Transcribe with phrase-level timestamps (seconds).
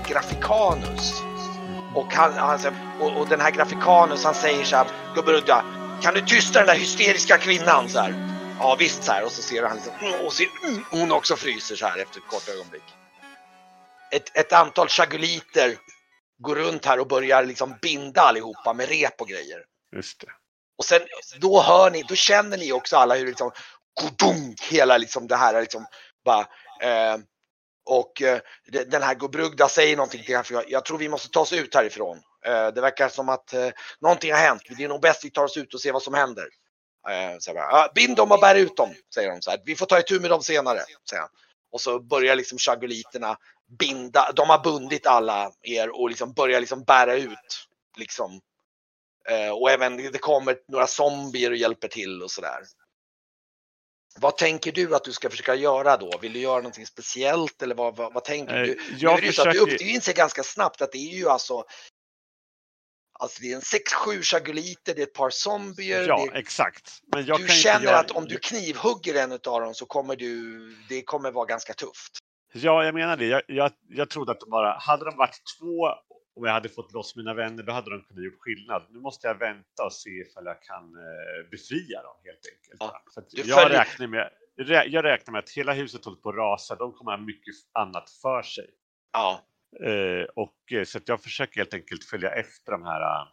[0.00, 1.22] honom för Grafikanus.
[1.94, 2.58] Och, han, han,
[3.00, 5.64] och, och den här Grafikanus han säger så här, Gubberudda,
[6.02, 7.88] kan du tysta den där hysteriska kvinnan?
[7.88, 8.14] Så här.
[8.58, 9.24] Ja visst så här.
[9.24, 12.18] Och så ser han liksom, mm, och ser, mm, hon också fryser så här efter
[12.18, 12.82] ett kort ögonblick.
[14.12, 15.76] Ett, ett antal chaguliter
[16.38, 19.64] går runt här och börjar liksom binda allihopa med rep och grejer.
[19.96, 20.26] Just det.
[20.78, 21.00] Och sen
[21.40, 23.50] då hör ni, då känner ni också alla hur liksom
[24.00, 25.86] kodunk, hela liksom det här liksom
[26.24, 26.40] bara
[26.82, 27.18] eh,
[27.90, 28.40] och eh,
[28.86, 31.74] den här Gobrugda säger någonting till honom, jag, jag tror vi måste ta oss ut
[31.74, 32.20] härifrån.
[32.46, 33.68] Eh, det verkar som att eh,
[34.00, 36.14] någonting har hänt, det är nog bäst vi tar oss ut och ser vad som
[36.14, 36.48] händer.
[37.08, 39.60] Eh, så bara, bind dem och bär ut dem, säger de så här.
[39.64, 41.30] Vi får ta itu med dem senare, säger han.
[41.72, 43.36] Och så börjar liksom chagoliterna
[43.78, 47.66] binda, de har bundit alla er och liksom börjar liksom bära ut
[47.96, 48.40] liksom
[49.28, 52.60] Eh, och även det kommer några zombier och hjälper till och sådär.
[54.18, 56.18] Vad tänker du att du ska försöka göra då?
[56.22, 58.72] Vill du göra någonting speciellt eller vad, vad, vad tänker du?
[58.72, 59.66] Eh, jag nu är försöker...
[59.66, 61.64] du, du inser ganska snabbt att det är ju alltså
[63.20, 66.08] Alltså det är en 6-7 chagoliter, det är ett par zombier.
[66.08, 66.38] Ja, det...
[66.38, 67.00] exakt.
[67.12, 67.98] Men jag du känner göra...
[67.98, 72.18] att om du knivhugger en av dem så kommer du, det kommer vara ganska tufft.
[72.52, 73.26] Ja, jag menar det.
[73.26, 75.88] Jag, jag, jag trodde att de bara, hade de varit två
[76.40, 78.86] om jag hade fått loss mina vänner, då hade de kunnat gjort skillnad.
[78.90, 82.76] Nu måste jag vänta och se ifall jag kan eh, befria dem helt enkelt.
[82.80, 83.78] Ja, jag, följer...
[83.78, 84.30] räknar med,
[84.92, 86.76] jag räknar med att hela huset håller på att rasa.
[86.76, 88.70] De kommer ha mycket annat för sig.
[89.12, 89.40] Ja.
[89.84, 93.28] Eh, och eh, så jag försöker helt enkelt följa efter de här.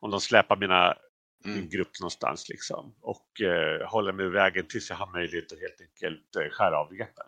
[0.00, 0.96] Om de släpar mina
[1.44, 1.68] mm.
[1.68, 5.80] grupp någonstans liksom och eh, håller mig i vägen tills jag har möjlighet att helt
[5.80, 7.26] enkelt eh, skära av repen.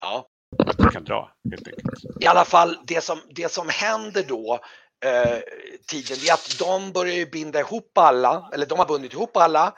[0.00, 0.28] Ja.
[0.78, 2.04] Vi kan dra helt enkelt.
[2.20, 4.60] I alla fall det som, det som händer då
[5.04, 5.38] eh,
[5.86, 9.74] tiden är att de börjar binda ihop alla, eller de har bundit ihop alla.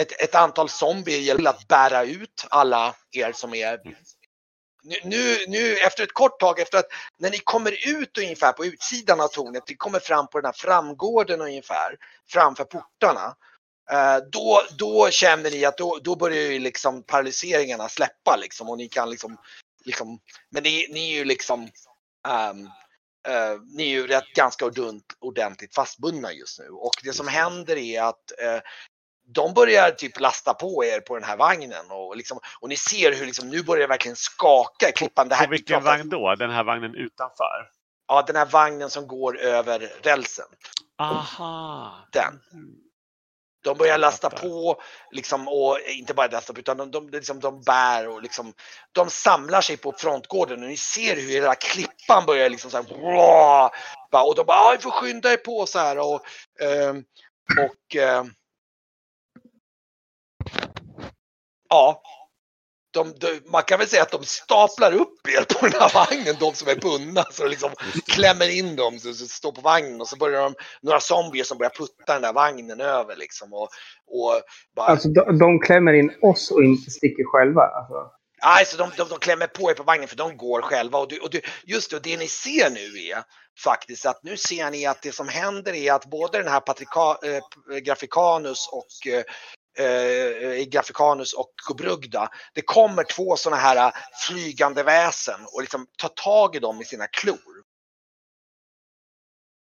[0.00, 3.78] Ett, ett antal zombier hjälper att bära ut alla er som är
[4.84, 8.64] nu, nu, nu, efter ett kort tag, efter att när ni kommer ut ungefär på
[8.64, 11.96] utsidan av tornet, ni kommer fram på den här framgården ungefär,
[12.28, 13.34] framför portarna.
[13.90, 18.78] Eh, då, då känner ni att då, då börjar ju liksom paralyseringarna släppa liksom och
[18.78, 19.36] ni kan liksom
[19.84, 21.62] liksom, men ni, ni är ju liksom
[22.28, 22.64] um,
[23.28, 24.70] uh, ni är ju rätt ganska
[25.20, 28.60] ordentligt fastbundna just nu och det som händer är att uh,
[29.26, 33.12] de börjar typ lasta på er på den här vagnen och, liksom, och ni ser
[33.12, 35.28] hur liksom, nu börjar det verkligen skaka i klippan.
[35.28, 36.34] Det här, på vilken vagn då?
[36.34, 37.70] Den här vagnen utanför?
[38.08, 40.46] Ja, den här vagnen som går över rälsen.
[40.98, 41.94] Aha.
[42.12, 42.40] Den.
[43.64, 44.80] De börjar lasta på
[45.10, 48.52] liksom, och inte bara lasta på utan de, de, liksom, de bär och liksom,
[48.92, 52.86] de samlar sig på frontgården och ni ser hur hela klippan börjar liksom så här,
[54.22, 55.98] och de bara, vi får skynda er på så här.
[55.98, 56.20] Och,
[56.60, 56.94] eh,
[57.64, 58.24] och eh,
[61.68, 62.02] ja,
[62.94, 66.36] de, de, man kan väl säga att de staplar upp er på den här vagnen,
[66.40, 67.70] de som är bundna, så liksom
[68.06, 71.58] klämmer in dem, så, så står på vagnen och så börjar de, några zombier som
[71.58, 73.52] börjar putta den där vagnen över liksom.
[73.52, 73.68] Och,
[74.06, 74.42] och
[74.76, 74.86] bara...
[74.86, 77.62] Alltså de, de klämmer in oss och inte sticker själva?
[77.62, 78.10] Alltså.
[78.42, 80.98] Alltså de, de, de klämmer på er på vagnen för de går själva.
[80.98, 83.22] Och, du, och du, just det, och det ni ser nu är
[83.64, 87.16] faktiskt att nu ser ni att det som händer är att både den här Patrika,
[87.22, 89.22] äh, Grafikanus och äh,
[89.78, 92.28] eh, Graficanus Grafikanus och Kubrugda.
[92.54, 93.92] Det kommer två sådana här eh,
[94.26, 97.64] flygande väsen och liksom tar tag i dem med sina klor.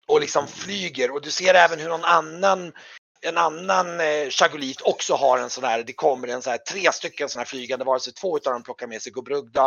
[0.08, 2.74] Och liksom flyger och du ser även hur någon annan
[3.22, 6.92] en annan eh, chagolit också har en sån här, det kommer en sån här, tre
[6.92, 9.66] stycken sådana här flygande varelser, två utav dem plockar med sig Gubrugda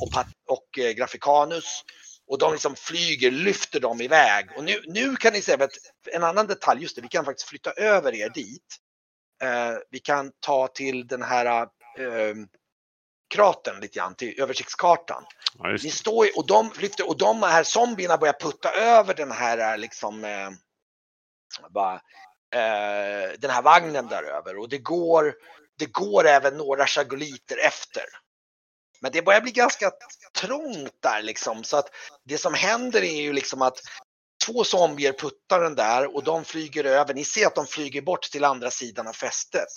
[0.00, 1.82] och, och eh, Grafikanus.
[2.26, 4.48] Och de liksom flyger, lyfter dem iväg.
[4.56, 5.68] Och nu, nu kan ni se,
[6.12, 8.76] en annan detalj, just det, vi kan faktiskt flytta över er dit.
[9.42, 11.62] Eh, vi kan ta till den här
[11.98, 12.34] eh,
[13.34, 15.24] kratern lite grann, till översiktskartan.
[15.58, 19.78] Ja, Ni står och de lyfter och de här zombierna börjar putta över den här
[19.78, 20.50] liksom eh,
[21.70, 21.94] bara,
[22.54, 25.34] eh, den här vagnen där över och det går,
[25.78, 28.04] det går även några chagoliter efter.
[29.00, 29.90] Men det börjar bli ganska
[30.40, 31.88] trångt där liksom så att
[32.24, 33.78] det som händer är ju liksom att
[34.52, 37.14] två zombier puttar den där och de flyger över.
[37.14, 39.68] Ni ser att de flyger bort till andra sidan av fästet.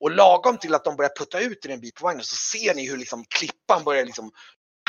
[0.00, 2.74] Och lagom till att de börjar putta ut i en bit på vagnen så ser
[2.74, 4.30] ni hur liksom klippan börjar liksom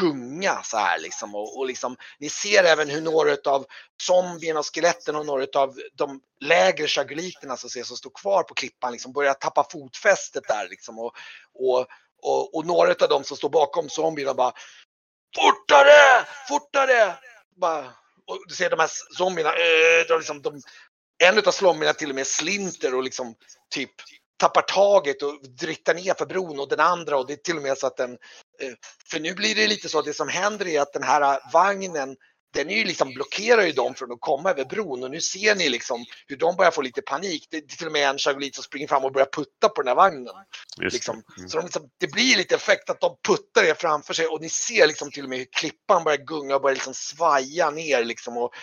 [0.02, 3.66] gunga så här liksom och, och liksom ni ser även hur några av
[4.04, 8.92] zombierna och skeletten och några av de lägre chagoliterna som, som står kvar på klippan
[8.92, 11.12] liksom börjar tappa fotfästet där liksom och,
[11.54, 11.86] och,
[12.22, 14.54] och, och några av dem som står bakom zombierna bara
[15.36, 16.26] Fortare!
[16.48, 17.16] Fortare!
[17.56, 17.94] Bara,
[18.32, 20.62] och du ser de här zombierna, äh, de liksom, de,
[21.24, 23.36] en av zombierna till och med slinter och liksom
[23.74, 23.92] typ
[24.40, 27.64] tappar taget och drittar ner för bron och den andra och det är till och
[27.64, 28.12] med så att den...
[28.62, 28.74] Eh,
[29.12, 32.16] för nu blir det lite så att det som händer är att den här vagnen
[32.54, 35.56] den är ju liksom blockerar ju dem från att komma över bron och nu ser
[35.56, 37.48] ni liksom hur de börjar få lite panik.
[37.52, 39.88] Det är till och med en Chagolit som springer fram och börjar putta på den
[39.88, 40.34] här vagnen.
[40.78, 41.24] Liksom.
[41.38, 41.50] Mm.
[41.50, 44.50] Så de liksom, det blir lite effekt att de puttar er framför sig och ni
[44.50, 48.38] ser liksom till och med hur klippan börjar gunga och börjar liksom svaja ner liksom
[48.38, 48.54] och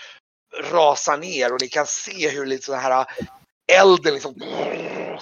[0.70, 3.06] rasa ner och ni kan se hur lite så här
[3.73, 4.35] elden liksom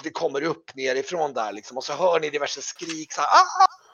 [0.03, 3.86] det kommer upp nerifrån där liksom och så hör ni diverse skrik så här, "Ah!"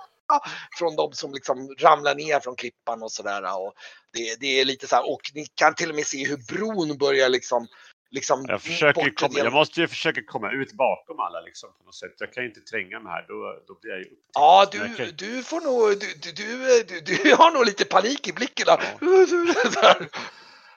[0.77, 3.41] Från de som liksom ramlar ner från klippan och sådär
[4.13, 6.97] det, det är lite så här och ni kan till och med se hur bron
[6.97, 7.67] börjar liksom
[8.13, 11.95] liksom Jag, försöker komma, jag måste ju försöka komma ut bakom alla liksom, på något
[11.95, 12.11] sätt.
[12.17, 14.29] Jag kan ju inte tränga mig här, då, då blir jag ju upptäckt.
[14.33, 18.33] Ja, du, kan- du får nog, du, du, du, du, har nog lite panik i
[18.33, 18.65] blicken.
[18.65, 18.79] Där.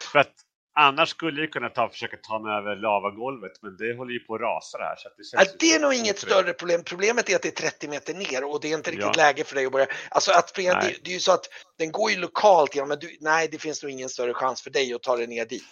[0.13, 0.46] För att
[0.77, 4.35] annars skulle jag kunna ta, försöka ta mig över lavagolvet, men det håller ju på
[4.35, 4.97] att rasa det här.
[4.97, 6.85] Så det, Ja, det är nog inget större problem.
[6.85, 9.23] Problemet är att det är 30 meter ner och det är inte riktigt Ja.
[9.23, 9.87] läge för dig att börja.
[10.11, 11.47] Alltså att springa, det, det är ju så att
[11.79, 14.71] den går ju lokalt, ja, men du, nej, det finns nog ingen större chans för
[14.71, 15.65] dig att ta dig ner dit.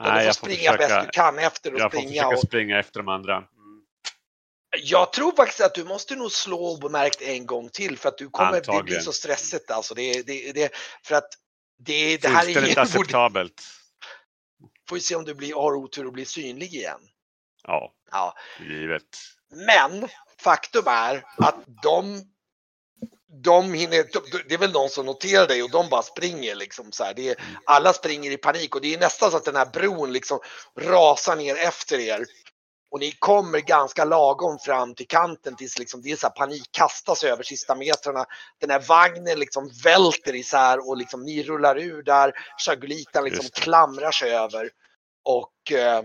[0.00, 2.22] Nej, du får jag får springa bäst försöka, du kan efter och jag får springa.
[2.22, 3.44] försöka Och, springa efter de andra.
[4.82, 8.30] Jag tror faktiskt att du måste nog slå obemärkt en gång till för att du
[8.30, 9.02] kommer, det blir Antagligen.
[9.02, 9.94] så stressigt alltså.
[9.94, 10.72] Det, det, det,
[11.04, 11.28] för att
[11.78, 13.62] det, det här är borde, acceptabelt.
[14.88, 17.00] Får vi se om du blir, har otur och blir synlig igen.
[17.62, 19.18] Ja, Ja, givet.
[19.50, 20.08] Men
[20.40, 22.22] faktum är att de
[23.42, 26.92] de hinner, de- det är väl någon som noterar dig och de bara springer liksom
[26.92, 27.20] så här.
[27.20, 27.34] Är,
[27.64, 30.40] alla springer i panik och det är nästan så att den här bron liksom
[30.80, 32.26] rasar ner efter er.
[32.96, 36.68] Och ni kommer ganska lagom fram till kanten tills liksom det är så här panik
[36.72, 38.24] kastas över sista metrarna.
[38.60, 42.32] Den här vagnen liksom välter isär och liksom ni rullar ur där.
[42.66, 44.70] Chagolitan liksom klamrar sig över.
[45.24, 46.02] Och eh,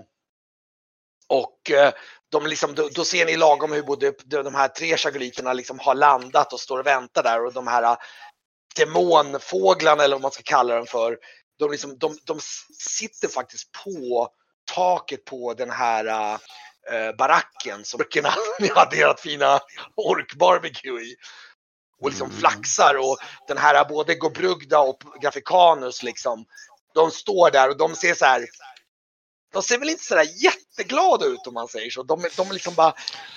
[1.29, 1.93] och eh,
[2.31, 5.79] de liksom, då, då ser ni lagom hur både de de här tre chagoliterna liksom
[5.79, 7.97] har landat och står och väntar där och de här eh,
[8.75, 11.17] demonfåglarna eller vad man ska kalla dem för.
[11.59, 12.39] De, liksom, de, de
[12.79, 14.29] sitter faktiskt på
[14.75, 16.39] taket på den här
[16.91, 18.33] eh, baracken som orkerna
[18.75, 19.59] hade ert fina
[19.95, 21.15] orkbarbecue i.
[22.01, 22.39] Och liksom Mm.
[22.39, 23.17] flaxar och
[23.47, 26.45] den här både Gobrugda och Graficanus liksom.
[26.93, 28.45] De står där och de ser så här
[29.53, 32.03] de ser väl inte sådär jätteglada ut om man säger så.
[32.03, 32.93] De, de är liksom bara,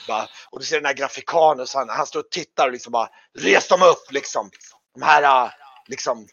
[0.09, 3.09] bara, och du ser den här Graficanus, han, han står och tittar och liksom bara,
[3.39, 4.51] res dem upp liksom.
[4.95, 5.51] De här, äh,
[5.87, 6.29] liksom.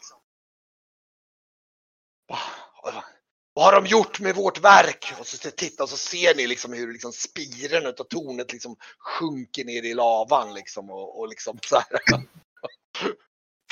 [2.82, 2.94] "Vad-
[3.54, 5.12] Vad har de gjort med vårt verk?
[5.20, 9.64] Och så tittar och så ser ni liksom hur liksom spiren utav tornet liksom sjunker
[9.64, 11.86] ner i lavan liksom och, och liksom så här.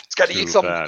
[0.09, 0.87] Ska ni liksom,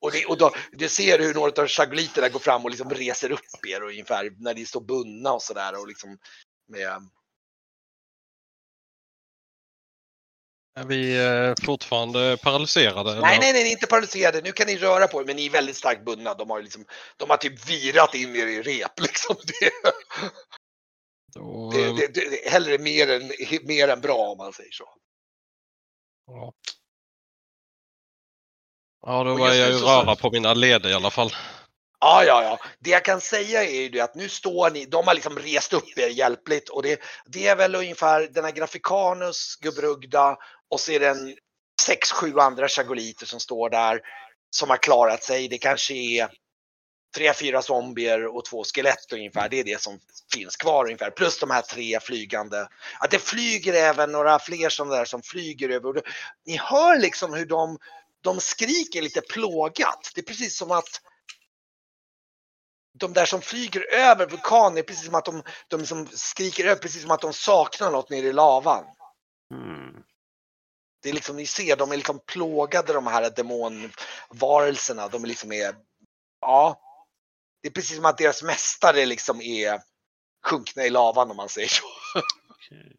[0.00, 3.32] och, det, och då, du ser hur några av chagoliterna går fram och liksom reser
[3.32, 6.18] upp er och ungefär när ni står bundna och sådär och liksom
[6.68, 7.08] med,
[10.74, 13.10] Är vi eh, fortfarande paralyserade?
[13.20, 13.52] Nej, eller?
[13.52, 14.40] nej, nej, inte paralyserade.
[14.40, 16.34] Nu kan ni röra på er, men ni är väldigt starkt bundna.
[16.34, 16.84] De har, ju liksom,
[17.16, 19.00] de har typ virat in er i rep.
[19.00, 19.36] Liksom.
[19.46, 19.70] Det,
[21.34, 23.32] Då, det, eh, det, det, det hellre mer än,
[23.66, 24.84] mer än bra om man säger så.
[26.26, 26.52] ja.
[29.06, 31.30] ja, då börjar jag ju röra på mina leder i alla fall.
[32.00, 32.58] Ja, ja, ja.
[32.78, 35.72] Det jag kan säga är ju det att nu står ni, de har liksom rest
[35.72, 40.36] upp er hjälpligt och det, det är väl ungefär den här Graficanus, Gubrugda
[40.72, 41.36] och så är det en
[41.82, 44.00] sex, sju andra chagoliter som står där
[44.50, 45.48] som har klarat sig.
[45.48, 46.30] Det kanske är
[47.16, 49.48] tre, fyra zombier och två skelett ungefär.
[49.48, 49.98] Det är det som
[50.34, 51.10] finns kvar ungefär.
[51.10, 52.68] Plus de här tre flygande.
[52.98, 56.02] Att det flyger även några fler som där som flyger över.
[56.46, 57.78] Ni hör liksom hur de,
[58.20, 60.10] de skriker lite plågat.
[60.14, 61.00] Det är precis som att
[62.98, 66.64] de där som flyger över vulkanen det är precis som att de, de som skriker
[66.64, 68.84] över, precis som att de saknar något nere i lavan.
[69.54, 70.02] Mm.
[71.02, 75.08] Det är liksom, ni ser, de är liksom plågade de här demonvarelserna.
[75.08, 75.74] De är liksom är,
[76.40, 76.80] ja.
[77.62, 79.80] Det är precis som att deras mästare liksom är
[80.46, 81.84] sjunkna i lavan om man säger så.
[82.50, 82.96] Okej.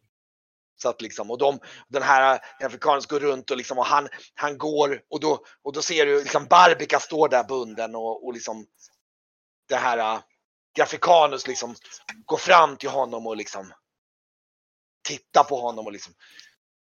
[0.76, 1.58] Så att liksom, och de,
[1.88, 5.82] den här afrikansk går runt och liksom, och han, han går och då, och då
[5.82, 8.66] ser du liksom Barbika står där bunden och, och liksom
[9.68, 10.22] det här uh,
[10.76, 11.74] Graficanus liksom
[12.24, 13.72] går fram till honom och liksom
[15.08, 16.14] tittar på honom och liksom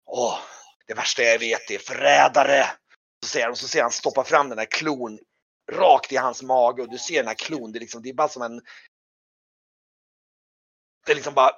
[0.07, 0.39] Åh,
[0.87, 2.67] det värsta jag vet är förrädare.
[3.23, 5.19] Så ser, han, så ser han stoppa fram den här klon
[5.73, 8.15] rakt i hans mage och du ser den här klon, det är liksom, det är
[8.15, 8.61] bara som en
[11.07, 11.51] det är liksom bara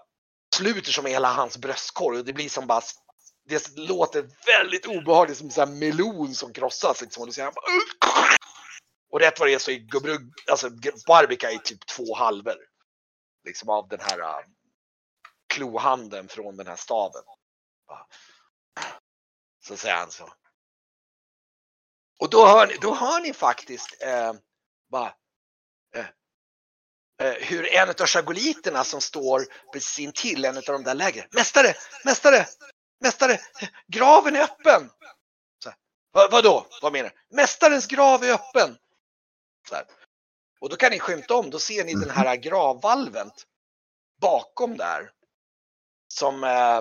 [0.56, 2.82] sluter som hela hans bröstkorg och det blir som bara
[3.48, 7.20] det låter väldigt obehagligt som en melon som krossas liksom.
[7.20, 7.64] Och, du ser han bara,
[9.10, 10.70] och rätt vad det är så är Gubrug, alltså
[11.06, 12.56] Barbica i typ två halvor.
[13.44, 14.44] Liksom av den här äh, uh,
[15.46, 17.22] klohanden från den här staven.
[17.88, 18.06] Bara,
[19.66, 20.33] så säger han så.
[22.18, 24.33] Och då hör ni, då hör ni faktiskt eh,
[24.90, 25.14] bara,
[25.94, 26.06] eh,
[27.23, 31.28] eh, hur en av chagoliterna som står precis intill en av de där lägren.
[31.30, 32.47] Mästare, mästare,
[33.00, 33.40] mästare,
[33.87, 34.90] graven är öppen.
[35.62, 35.78] Så här,
[36.12, 36.66] "Va- vadå?
[36.83, 37.37] Vad menar du?
[37.37, 38.78] Mästarens grav är öppen.
[40.61, 43.30] Och då kan ni skymta om, då ser ni den här gravvalven
[44.21, 45.11] bakom där.
[46.09, 46.78] Som eh,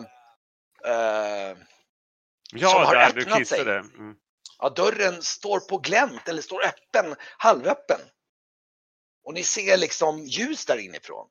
[0.94, 1.58] eh,
[2.54, 3.58] Som Ja, har där du öppnat sig.
[3.58, 3.78] kissade.
[3.80, 4.16] Mm.
[4.60, 8.00] Ja, dörren står på glänt eller står öppen, halvöppen.
[9.24, 11.30] Och ni ser liksom ljus där inifrån.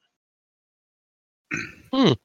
[1.93, 2.17] Mm.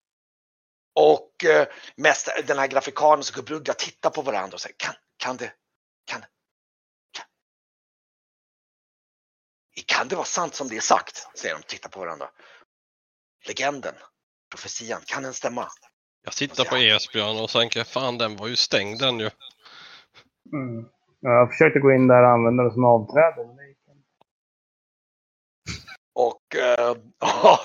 [0.95, 5.37] Och eh, mest, den här grafikanen och Brugga tittar på varandra och säger kan, kan
[5.37, 5.53] det,
[6.05, 6.21] kan,
[7.11, 7.25] kan.
[9.85, 11.27] Kan det vara sant som det är sagt?
[11.35, 12.29] Säger de och tittar på varandra.
[13.45, 13.95] Legenden,
[14.49, 15.71] profetian, kan den stämma?
[16.27, 19.29] Jag tittar på Esbjörn och tänker fan den var ju stängd den ju.
[20.53, 20.89] Mm.
[21.19, 23.41] Jag försökte gå in där och använda det som avträde.
[26.13, 26.41] Och
[27.19, 27.59] ja,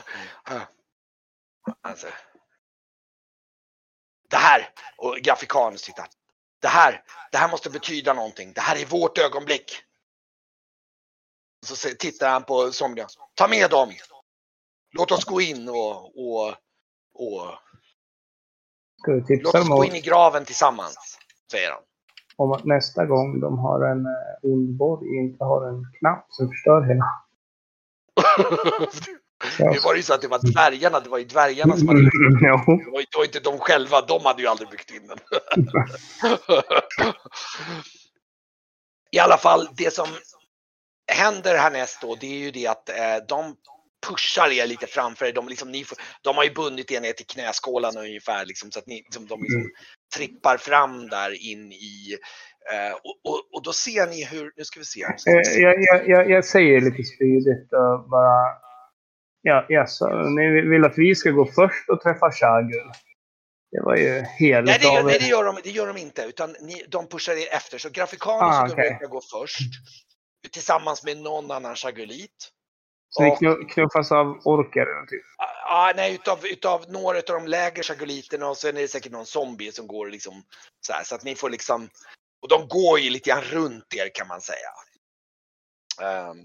[1.80, 2.06] alltså.
[4.30, 6.06] Det här, och grafikanen tittar.
[6.60, 8.52] Det här, det här måste betyda någonting.
[8.52, 9.72] Det här är vårt ögonblick.
[11.66, 13.06] Så tittar han på somliga.
[13.34, 13.92] Ta med dem.
[14.92, 16.54] Låt oss gå in och, och,
[17.14, 17.58] och
[19.02, 21.18] Ska låt tipsa oss dem gå in i graven tillsammans.
[21.50, 21.80] Säger han.
[22.36, 24.12] om att nästa gång de har en eh,
[24.52, 27.04] ond borg inte har en knapp som förstör hela.
[29.72, 32.00] Nu var det ju så att det var dvärgarna, det var ju dvärgarna som hade.
[32.00, 32.10] Det
[32.90, 35.18] var, ju- det var inte de själva, de hade ju aldrig byggt in den.
[39.10, 40.06] I alla fall, det som
[41.12, 42.94] händer härnäst då, det är ju det att eh,
[43.28, 43.56] de
[44.08, 45.32] pushar er lite framför er.
[45.32, 45.84] De, liksom, ni
[46.22, 49.42] de har ju bundit er ner till knäskålarna ungefär, liksom, så att ni, liksom, de
[49.42, 49.70] liksom,
[50.16, 52.16] trippar fram där in i...
[52.72, 55.02] Eh, och, och, och då ser ni hur, nu ska vi se.
[55.02, 57.70] Eh, Jag, jag, jag, jag säger lite spydigt
[58.10, 58.62] bara...
[59.68, 62.90] Ja, så ni vill att vi ska gå först och träffa Shagul.
[63.72, 65.96] Det var ju Nej, heligt det gör, av nej det, gör de, det gör de
[65.96, 67.78] inte, utan ni, de pushar er efter.
[67.78, 68.90] Så grafikanen Ah, okej.
[68.90, 69.58] brukar gå först
[70.52, 72.50] tillsammans med någon annan chagulit.
[73.14, 75.24] Så knu- knuffas av orker eller typ.
[75.68, 79.26] Ah, nej, utav, utav några av de lägre chaguliterna och sen är det säkert någon
[79.26, 80.42] zombie som går liksom
[80.86, 81.88] så här så att ni får liksom
[82.42, 84.70] och de går ju lite grann runt er kan man säga.
[86.02, 86.36] Ehm,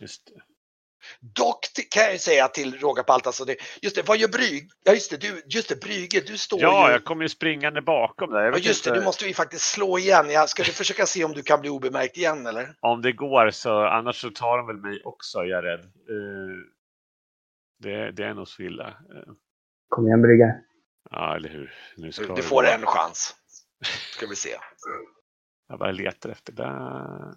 [0.00, 0.40] Just det.
[1.20, 4.28] Dock kan jag ju säga till råga på allt, alltså det, just det, vad gör
[4.28, 4.70] Bryg?
[4.84, 6.92] Ja just det, du, just det, Brygge, du står Ja, ju.
[6.92, 8.42] jag kommer ju springande bakom där.
[8.42, 10.30] Ja just det, inte du måste vi faktiskt slå igen.
[10.30, 12.74] Ja, ska du försöka se om du kan bli obemärkt igen eller?
[12.80, 15.80] om det går så annars så tar de väl mig också, är jag rädd.
[15.80, 16.56] Eh,
[17.78, 18.88] det, det är nog så illa.
[18.88, 19.32] Eh,
[19.88, 20.54] Kom igen Brygge.
[21.10, 21.74] Ja, eller hur.
[21.96, 22.68] Nu ska Du, du får gå.
[22.68, 23.36] en chans.
[24.16, 24.56] Ska vi se.
[25.68, 27.34] Jag bara letar efter där.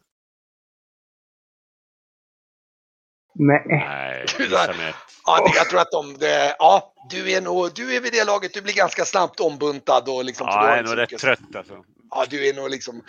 [3.36, 3.64] Nej.
[3.68, 4.26] Nej.
[5.26, 8.54] Ja, jag tror att de, det, ja, du är nog, du är vid det laget,
[8.54, 10.48] du blir ganska snabbt ombuntad och liksom.
[10.48, 11.84] Ja, har jag är nog rätt trött alltså.
[12.10, 13.04] Ja, du är nog liksom.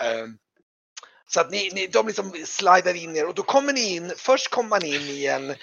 [0.00, 0.36] ehm,
[1.28, 4.50] så att ni, ni, de liksom slidar in er och då kommer ni in, först
[4.50, 5.54] kommer man in i en,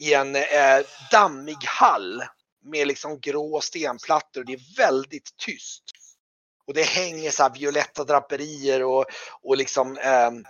[0.00, 2.24] i en eh, dammig hall
[2.64, 5.82] med liksom grå stenplattor och det är väldigt tyst.
[6.66, 9.04] Och det hänger så här violetta draperier och,
[9.42, 10.44] och liksom ehm,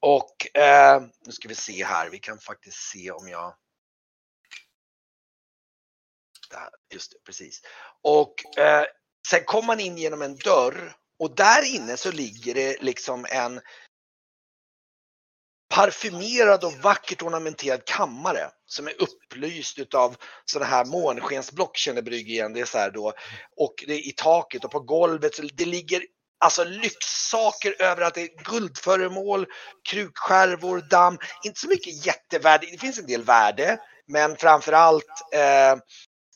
[0.00, 3.54] och eh, nu ska vi se här, vi kan faktiskt se om jag
[6.50, 7.62] där, just det, precis.
[8.02, 8.84] Och eh,
[9.28, 13.60] sen kommer man in genom en dörr och där inne så ligger det liksom en
[15.74, 22.52] parfymerad och vackert ornamenterad kammare som är upplyst utav sådana här månskensblock känner Brygge igen.
[22.52, 23.12] Det är så här då
[23.56, 26.02] och det är i taket och på golvet så det ligger
[26.38, 28.14] alltså lyxsaker överallt.
[28.14, 29.46] Det är guldföremål,
[29.88, 31.18] krukskärvor, damm.
[31.44, 32.66] Inte så mycket jättevärde.
[32.70, 35.76] Det finns en del värde, men framförallt eh,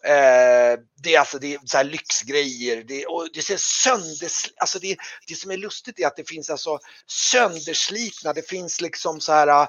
[0.04, 2.85] Eh, det är alltså det är så här lyxgrejer.
[2.85, 4.52] Det, och det ser sönders...
[4.56, 4.97] Alltså det,
[5.28, 8.32] det som är lustigt är att det finns alltså sönderslitna.
[8.32, 9.68] Det finns liksom så här eh,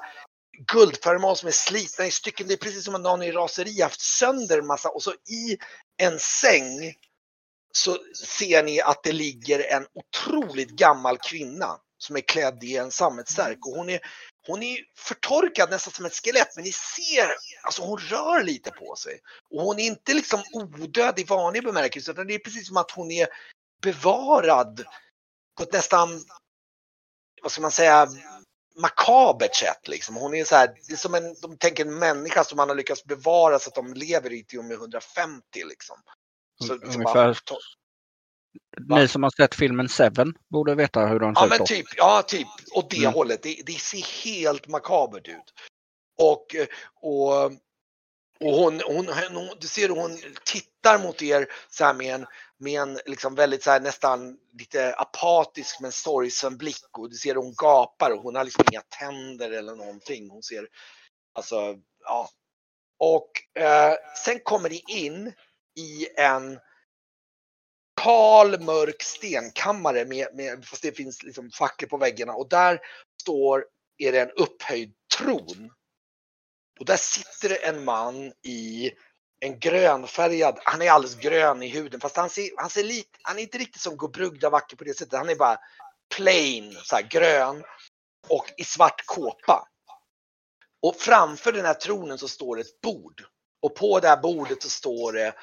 [0.73, 2.47] guldföremål som är slitna i stycken.
[2.47, 4.89] Det är precis som att någon i raseri haft sönder en massa.
[4.89, 5.57] Och så i
[5.97, 6.93] en säng
[7.75, 7.98] så
[8.38, 13.65] ser ni att det ligger en otroligt gammal kvinna som är klädd i en sammetsstärk.
[13.65, 14.00] Och hon är,
[14.48, 18.96] hon är förtorkad nästan som ett skelett men ni ser, alltså hon rör lite på
[18.96, 19.20] sig.
[19.50, 22.92] Och hon är inte liksom odöd i vanlig bemärkelse utan det är precis som att
[22.92, 23.27] hon är
[23.82, 24.84] bevarad
[25.58, 26.24] på ett nästan,
[27.42, 28.08] vad ska man säga,
[28.75, 30.15] makabert sätt liksom.
[30.15, 32.75] Hon är så här, det är som en, de tänker en människa som man har
[32.75, 35.98] lyckats bevara så att de lever i till och med 150 liksom.
[36.67, 37.38] Så, liksom Ungefär.
[38.89, 42.24] Ni som har sett filmen Seven borde veta hur de ser Ja men typ, ja
[42.27, 43.13] typ åt det Mm.
[43.13, 43.43] hållet.
[43.43, 45.53] Det, det ser helt makabert ut.
[46.17, 46.55] Och,
[47.01, 47.46] och,
[48.39, 52.25] och hon, hon, hon, du ser hur hon tittar mot er så här med en,
[52.58, 57.36] med en liksom väldigt så här nästan lite apatisk men sorgsen blick och du ser
[57.36, 60.29] hon gapar och hon har liksom inga tänder eller någonting.
[60.29, 60.67] Hon ser,
[61.34, 62.29] alltså, ja.
[63.00, 63.93] Och eh,
[64.25, 65.34] sen kommer ni in
[65.75, 66.60] i en
[68.01, 72.80] kal mörk stenkammare med, med fast det finns liksom facklor på väggarna och där
[73.22, 73.65] står,
[73.98, 75.72] är det en upphöjd tron.
[76.80, 78.92] Och där sitter det en man i
[79.39, 83.38] en grönfärgad, han är alldeles grön i huden fast han ser, han ser lite, han
[83.38, 85.58] är inte riktigt som Gobrugda vacker på det sättet, han är bara
[86.15, 87.63] plain, så här grön
[88.27, 89.68] och i svart kåpa.
[90.82, 93.24] Och framför den här tronen så står det ett bord.
[93.62, 95.36] Och på det här bordet så står det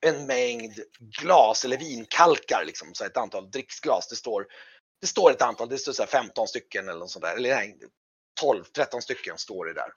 [0.00, 4.08] en mängd glas eller vinkalkar, liksom, så ett antal dricksglas.
[4.08, 4.46] Det står,
[5.00, 7.36] det står ett antal, det står så här 15 stycken eller något sånt där.
[7.36, 7.78] Eller nej,
[8.40, 9.92] 12, 13 stycken står det där.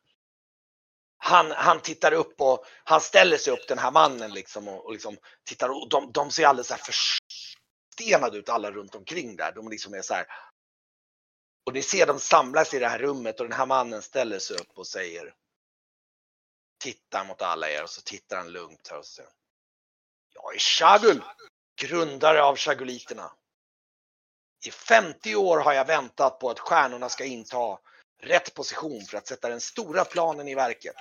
[1.18, 4.92] Han, han tittar upp och han ställer sig upp den här mannen liksom och, och
[4.92, 9.52] liksom tittar och de, de ser alldeles så här förstenade ut alla runt omkring där.
[9.52, 10.26] De liksom är så här.
[11.66, 14.58] Och ni ser dem samlas i det här rummet och den här mannen ställer sig
[14.58, 15.34] upp och säger
[16.80, 19.30] Tittar mot alla er och så tittar han lugnt här och så säger
[20.34, 21.24] jag är Shagul,
[21.82, 23.32] grundare av Shaguliterna.
[24.66, 27.80] I 50 år har jag väntat på att stjärnorna ska inta
[28.22, 30.96] rätt position för att sätta den stora planen i verket.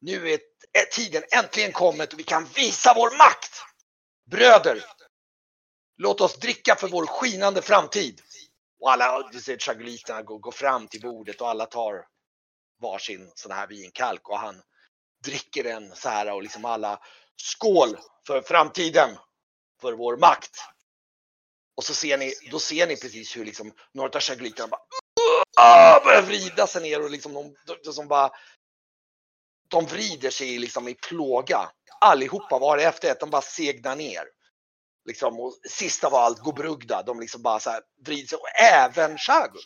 [0.00, 0.38] Nu är
[0.72, 3.62] är tiden äntligen kommet och vi kan visa vår makt!
[4.30, 4.84] Bröder!
[5.96, 8.22] Låt oss dricka för vår skinande framtid!
[8.80, 12.06] Och alla, du ser Shaguliterna går, går fram till bordet och alla tar
[12.80, 14.62] varsin sån här vinkalk och han
[15.24, 17.00] dricker den så här och liksom alla
[17.36, 17.96] skål
[18.26, 19.16] för framtiden,
[19.80, 20.56] för vår makt.
[21.76, 24.80] Och så ser ni, då ser ni precis hur liksom några av Shaguliterna bara
[26.04, 28.30] börjar vrida sig ner och liksom de, de, de som bara
[29.68, 31.70] de vrider sig liksom i plåga.
[32.00, 34.24] Allihopa var det efter ett, de bara segnar ner.
[35.04, 39.18] Liksom, och sist av allt Gobrugda, de liksom bara så här vrider sig och även
[39.18, 39.62] Shagul.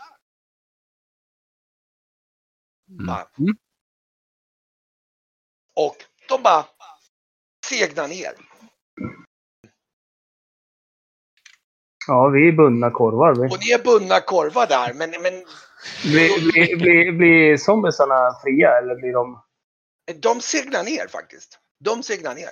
[3.06, 3.28] Bara.
[3.38, 3.56] Mm.
[5.74, 5.96] Och
[6.28, 6.66] de bara
[7.70, 8.32] segnar ner.
[12.06, 13.34] Ja, vi är bundna korvar.
[13.34, 13.54] Vi.
[13.54, 15.44] Och ni är bundna korvar där, men, men
[16.02, 19.42] Blir, blir, blir, blir zombiesarna fria eller blir de...
[20.20, 21.58] de segnar ner faktiskt.
[21.84, 22.50] De segnar ner.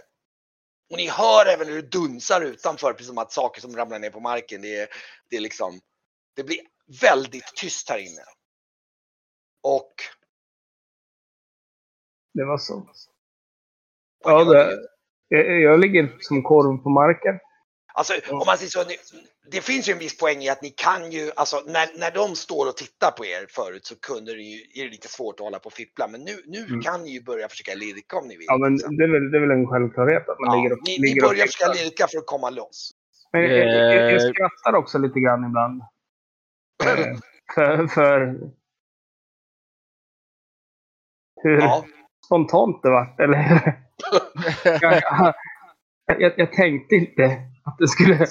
[0.90, 4.10] Och ni hör även hur det dunsar utanför, precis som att saker som ramlar ner
[4.10, 4.88] på marken, det är,
[5.30, 5.80] det är liksom,
[6.36, 6.60] det blir
[7.00, 8.24] väldigt tyst här inne.
[9.62, 9.92] Och
[12.34, 12.90] Det var så.
[14.24, 14.88] Ja, det?
[15.28, 17.38] Jag, jag ligger som korv på marken.
[17.94, 18.98] Alltså om man säger så, ni-
[19.50, 22.36] det finns ju en viss poäng i att ni kan ju, alltså när, när de
[22.36, 25.40] står och tittar på er förut så kunde det ju, är det lite svårt att
[25.44, 26.08] hålla på och fippla.
[26.08, 26.80] Men nu, nu Mm.
[26.80, 28.46] kan ni ju börja försöka lirka om ni vill.
[28.48, 28.96] Ja, men liksom.
[28.96, 31.06] det är väl, det är väl en självklarhet att man Ja, ligger och, ni, ni
[31.08, 32.90] ligger och börjar försöka lirka för att komma loss.
[33.32, 34.18] Men jag, jag, jag, jag Eh.
[34.32, 35.82] skrattar också lite grann ibland.
[36.84, 37.16] Eh,
[37.54, 38.40] för, för
[41.42, 41.84] hur Ja.
[42.26, 43.14] spontant det var.
[43.18, 43.38] Eller,
[44.64, 45.02] jag,
[46.06, 48.26] jag, jag, tänkte inte att det skulle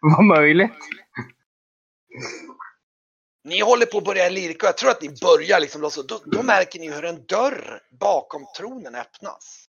[0.00, 0.72] vara möjligt.
[3.44, 6.42] Ni håller på att börja lirka och jag tror att ni börjar liksom Då, då
[6.42, 9.68] märker ni hur en dörr bakom tronen öppnas.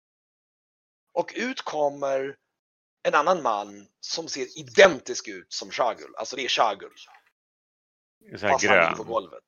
[1.15, 2.37] Och ut kommer
[3.03, 6.15] en annan man som ser identisk ut som Shagul.
[6.17, 6.93] Alltså det är Shagul.
[8.37, 9.13] Så här Fast han ligger på grön.
[9.13, 9.45] golvet.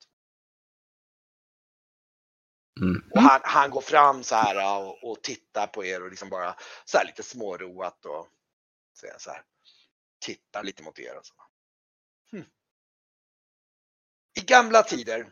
[2.80, 3.04] Mm.
[3.14, 6.56] Och han, han går fram så här och, och tittar på er och liksom bara
[6.84, 8.28] så här lite småroat och
[8.98, 9.42] säger så här.
[10.20, 11.34] Tittar lite mot er och så.
[12.32, 12.44] Hm.
[14.36, 15.30] I gamla tider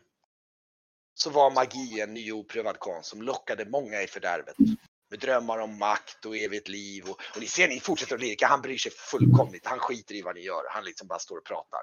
[1.13, 4.55] så var magi en ny oprövad konst som lockade många i fördärvet.
[5.09, 7.03] Med drömmar om makt och evigt liv.
[7.03, 8.47] Och, och ni ser, ni fortsätter att lirka.
[8.47, 9.65] Han bryr sig fullkomligt.
[9.65, 10.63] Han skiter i vad ni gör.
[10.69, 11.81] Han liksom bara står och pratar.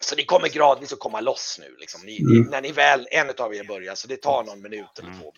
[0.00, 1.76] Så ni kommer gradvis att komma loss nu.
[1.76, 2.00] Liksom.
[2.06, 2.50] Ni, Mm.
[2.50, 5.20] när ni väl, en av er börjar, så det tar någon minut eller Mm.
[5.20, 5.32] två.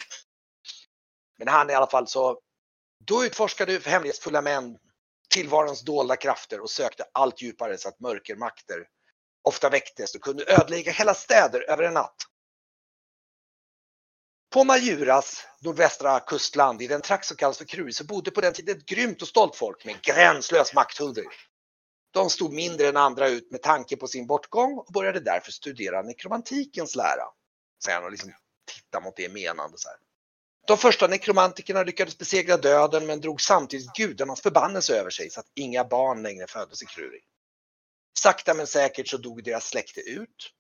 [1.38, 2.40] Men han i alla fall så,
[3.05, 4.79] då utforskade du för hemlighetsfulla män
[5.31, 8.87] tillvarons dolda krafter och sökte allt djupare så att mörkermakter
[9.42, 12.16] ofta väcktes och kunde ödelägga hela städer över en natt.
[14.51, 18.53] På Majuras nordvästra kustland i den trakt som kallas för Krui så bodde på den
[18.53, 21.25] tiden ett grymt och stolt folk med gränslös makthunger.
[22.11, 26.03] De stod mindre än andra ut med tanke på sin bortgång och började därför studera
[26.03, 27.25] nekromantikens lära.
[27.85, 28.33] Säger han och liksom
[28.75, 29.99] tittar mot det menande så här.
[30.66, 35.53] De första nekromantikerna lyckades besegra döden men drog samtidigt gudarnas förbannelse över sig så att
[35.55, 37.21] inga barn längre föddes i Kruri.
[38.18, 40.53] Sakta men säkert så dog deras släkte ut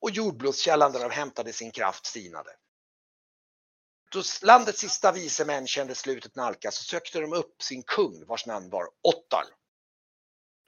[0.00, 2.50] och jordblodskällan där de hämtade sin kraft sinade.
[4.10, 8.46] Då landets sista vise män kände slutet nalkas så sökte de upp sin kung vars
[8.46, 9.44] namn var Ottar.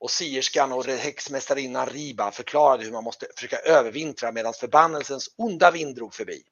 [0.01, 5.97] Och sierskan och häxmästarinnan Riba förklarade hur man måste försöka övervintra medan förbannelsens onda vind
[5.97, 6.43] drog förbi.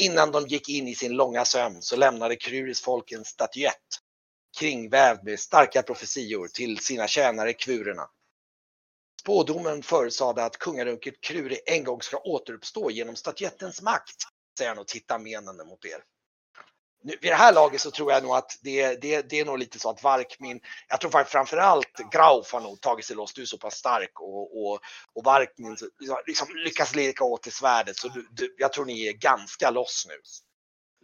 [0.00, 3.76] Innan de gick in i sin långa sömn så lämnade Kruris folk en statyett
[4.58, 8.08] kringvävd med starka profetior till sina tjänare kvurerna.
[9.20, 14.16] Spådomen förutsade att kungarunket Kruri en gång ska återuppstå genom statyettens makt,
[14.58, 16.04] säger han och tittar menande mot er.
[17.04, 19.58] Nu, vid det här laget så tror jag nog att det, det, det är nog
[19.58, 23.42] lite så att Varkmin, jag tror faktiskt framförallt Grauf har nog tagit sig loss, du
[23.42, 24.80] är så pass stark och, och,
[25.14, 25.76] och Varkmin
[26.26, 30.06] liksom lyckas leka åt till svärdet så du, du, jag tror ni är ganska loss
[30.08, 30.14] nu.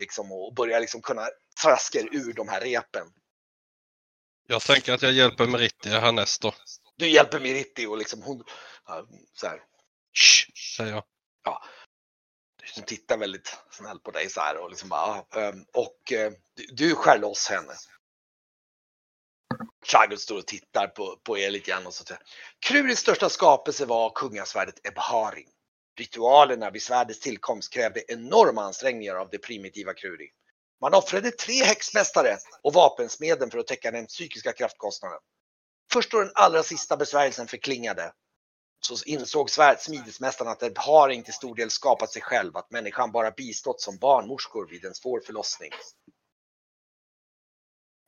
[0.00, 1.28] Liksom och börjar liksom kunna
[1.62, 3.06] traska er ur de här repen.
[4.46, 6.54] Jag tänker att jag hjälper Meritti härnäst då.
[6.96, 8.44] Du hjälper Meritti och liksom hon,
[9.34, 9.60] så här,
[10.14, 11.04] Shh, säger jag.
[11.44, 11.62] Ja,
[12.74, 16.32] som tittar väldigt snällt på dig så här och liksom bara, ah, ehm, och eh,
[16.68, 17.72] du, skär loss henne.
[19.86, 22.22] Chagul står och tittar på, på er lite grann och så säger
[22.60, 25.48] Kruris största skapelse var kungasvärdet Ebharing.
[25.98, 30.30] Ritualerna vid svärdets tillkomst krävde enorma ansträngningar av det primitiva Kruri.
[30.80, 35.18] Man offrade tre häxmästare och vapensmeden för att täcka den psykiska kraftkostnaden.
[35.92, 38.12] Först då den allra sista besvärjelsen förklingade
[38.80, 43.80] så insåg smidesmästaren att Ebharing till stor del skapat sig själv, att människan bara bistått
[43.80, 45.70] som barnmorskor vid en svår förlossning.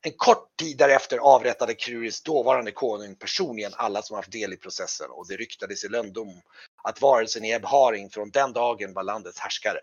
[0.03, 5.11] En kort tid därefter avrättade Kruris dåvarande konung personligen alla som haft del i processen
[5.11, 6.43] och det ryktades i lönndom
[6.83, 9.81] att varelsen i Ebharing från den dagen var landets härskare.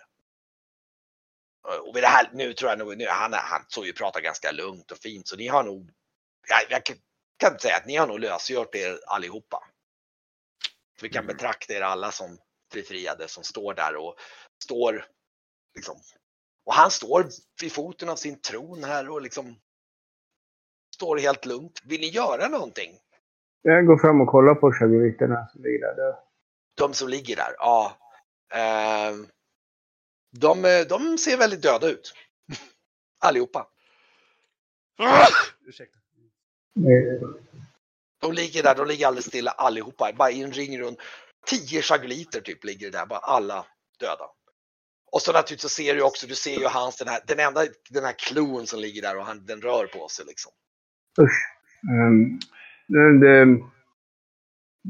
[1.87, 4.51] Och vid det här, nu tror jag nog, nu, han, han såg ju prata ganska
[4.51, 5.89] lugnt och fint så ni har nog,
[6.47, 6.85] jag, jag
[7.37, 9.63] kan inte säga att ni har nog lösgjort er allihopa.
[11.01, 11.35] Vi kan Mm.
[11.35, 12.37] betrakta er alla som
[12.73, 14.15] befriade som står där och
[14.63, 15.05] står
[15.75, 15.95] liksom.
[16.65, 17.25] Och han står
[17.61, 19.55] vid foten av sin tron här och liksom
[20.95, 21.81] står helt lugnt.
[21.85, 22.99] Vill ni göra någonting?
[23.61, 26.15] Jag går fram och kollar på chaguliterna som ligger där.
[26.75, 27.97] De som ligger där, ja.
[28.53, 29.15] Eh,
[30.31, 32.13] de, eh, de ser väldigt döda ut.
[33.19, 33.67] Allihopa.
[35.65, 35.97] Ursäkta.
[36.77, 37.29] Eh,
[38.19, 40.11] De ligger där, de ligger alldeles stilla allihopa.
[40.13, 40.99] Bara i en ring runt.
[41.45, 43.65] Tio chaguliter typ ligger där, bara alla
[43.99, 44.25] döda.
[45.11, 47.61] Och så naturligtvis så ser du också, du ser ju hans, den här, den enda,
[47.89, 50.51] den här klon som ligger där och han, den rör på sig liksom.
[51.21, 51.57] Usch.
[51.91, 52.39] Um,
[52.87, 53.45] det, det,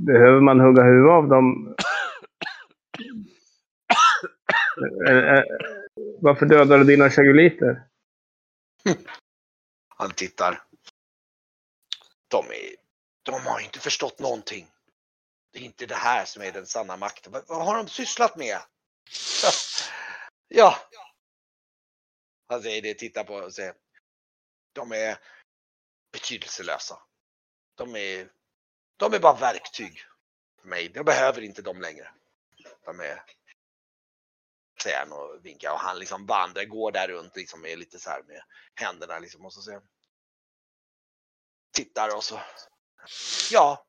[0.06, 1.76] behöver man hugga huvudet av dem?
[5.08, 5.44] Eh, eh,
[6.22, 7.84] Varför dödade du dina chaguliter?
[9.88, 10.62] Han tittar.
[12.28, 12.87] De är,
[13.32, 14.68] de har inte förstått någonting.
[15.52, 17.32] Det är inte det här som är den sanna makten.
[17.32, 18.60] Vad, vad har de sysslat med?
[20.48, 20.78] ja.
[22.48, 23.74] Han säger det, tittar på och säger.
[24.74, 25.18] De är
[26.12, 27.00] betydelselösa.
[27.76, 28.32] De är,
[28.98, 30.02] de är bara verktyg
[30.62, 30.92] för mig.
[30.94, 32.12] Jag behöver inte dem längre.
[32.86, 33.24] De är
[34.84, 38.10] säger han och vinkar och han liksom vandrar, går där runt liksom med lite så
[38.10, 38.42] här med
[38.76, 39.88] händerna liksom och så säger han,
[41.72, 42.40] tittar och så.
[43.52, 43.86] Ja,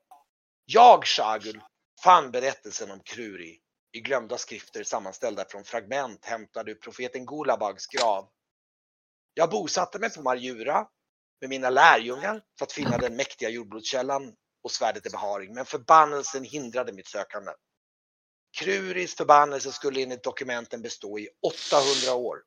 [0.65, 1.63] jag Shagul
[2.05, 3.61] fann berättelsen om Kruri
[3.93, 8.29] i glömda skrifter sammanställda från fragment hämtade ur profeten Gulabags grav.
[9.35, 10.87] Jag bosatte mig på Marjura
[11.41, 16.45] med mina lärjungar för att finna den mäktiga jordblodskällan och svärdet i beharing, men förbannelsen
[16.45, 17.53] hindrade mitt sökande.
[18.59, 22.39] Kruris förbannelse skulle enligt dokumenten bestå i 800 år.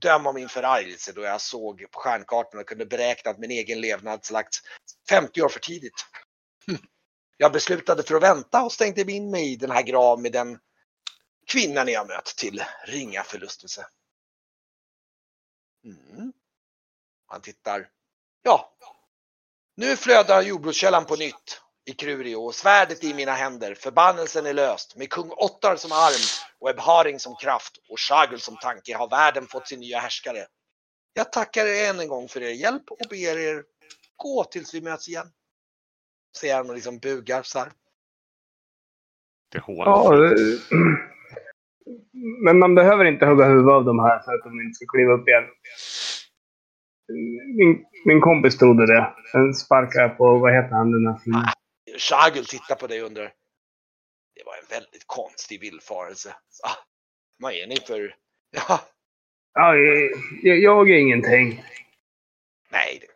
[0.00, 3.80] Döm om min förargelse då jag såg på stjärnkartan och kunde beräkna att min egen
[3.80, 4.58] levnad lagts
[5.08, 6.06] 50 år för tidigt.
[7.36, 10.58] Jag beslutade för att vänta och stängde in mig i den här grav med den
[11.46, 13.86] kvinnan jag mött till ringa förlustelse.
[15.84, 16.32] Mm.
[17.26, 17.88] Han tittar.
[18.42, 18.76] Ja.
[19.74, 23.74] Nu flödar jordbrukskällan på nytt i Kruri och svärdet i mina händer.
[23.74, 24.96] Förbannelsen är löst.
[24.96, 26.24] Med kung Ottar som arm
[26.60, 30.46] och Ebharing som kraft och Shagul som tanke har världen fått sin nya härskare.
[31.14, 33.64] Jag tackar er än en gång för er hjälp och ber er
[34.16, 35.26] gå tills vi möts igen.
[36.40, 37.72] Säger han och liksom bugar så här.
[39.52, 39.76] Det är hån.
[39.76, 40.12] Ja,
[42.44, 45.12] men man behöver inte hugga huvudet av de här för att de inte ska kliva
[45.12, 45.44] upp igen.
[47.56, 49.14] Min, min kompis trodde det.
[49.32, 51.44] Sen sparkade jag på, vad heter han den här filmen?
[52.00, 53.32] Shagul tittar på dig och undrar.
[54.34, 56.34] Det var en väldigt konstig villfarelse.
[56.62, 56.76] Ah,
[57.38, 58.16] vad är ni för...
[58.50, 58.80] Ja,
[59.52, 59.74] Ja,
[60.42, 61.64] jag, jag är ingenting.
[62.70, 63.06] nej, det,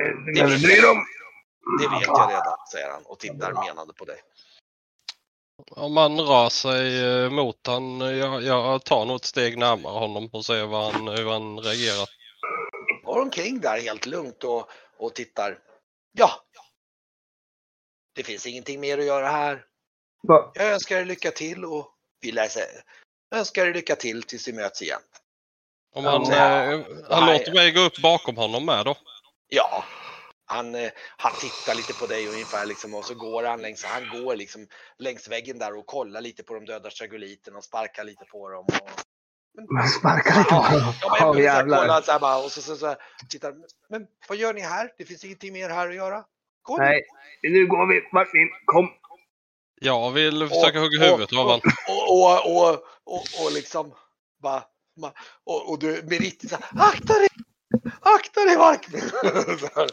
[0.00, 1.06] Eh, behöver bry dig om.
[1.80, 4.20] det vet jag redan, säger han och tittar menande på dig.
[5.70, 10.28] Om man rör sig eh, mot han, jag, jag tar nog ett steg närmare honom
[10.32, 12.08] och ser vad han, hur han reagerar.
[13.04, 15.58] Går omkring där helt lugnt och, och tittar.
[16.12, 16.30] Ja.
[18.14, 19.64] Det finns ingenting mer att göra här.
[20.22, 20.52] Va?
[20.54, 22.62] Jag önskar er lycka till och vi läser.
[23.30, 25.00] Jag önskar er lycka till tills vi möts igen.
[25.94, 26.62] Om han, Ja.
[26.72, 27.38] eh, han Nej.
[27.38, 28.96] låter mig gå upp bakom honom med då.
[29.48, 29.84] Ja,
[30.46, 34.08] han, eh, han tittar lite på dig ungefär liksom och så går han längs, han
[34.22, 34.66] går liksom
[34.98, 38.64] längs väggen där och kollar lite på de döda chagoliterna och sparkar lite på dem.
[38.64, 38.90] Och,
[39.72, 40.94] Man sparkar lite på ja, dem.
[41.00, 41.78] ja, men så här jävlar.
[41.78, 42.96] kolla så här bara, och så, så, så här,
[43.28, 43.54] tittar,
[43.88, 44.92] men vad gör ni här?
[44.98, 46.24] Det finns ingenting mer här att göra.
[46.68, 46.78] Nu.
[46.78, 47.02] Nej,
[47.42, 48.08] nu går vi.
[48.12, 48.88] Martin, kom.
[49.80, 51.60] Jag vill försöka hugga huvudet av honom.
[51.88, 52.72] Och, och, och,
[53.04, 53.94] och, och liksom
[54.42, 54.62] bara,
[55.44, 57.28] och, och du Merit så här, akta dig!
[58.00, 58.56] Akta dig
[59.74, 59.88] här.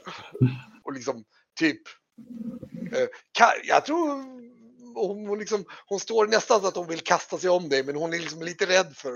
[0.84, 1.24] och liksom
[1.60, 1.82] typ,
[2.94, 3.08] eh,
[3.64, 4.10] jag tror
[4.96, 7.96] hon, hon, liksom, hon står nästan så att hon vill kasta sig om dig men
[7.96, 9.12] hon är liksom lite rädd för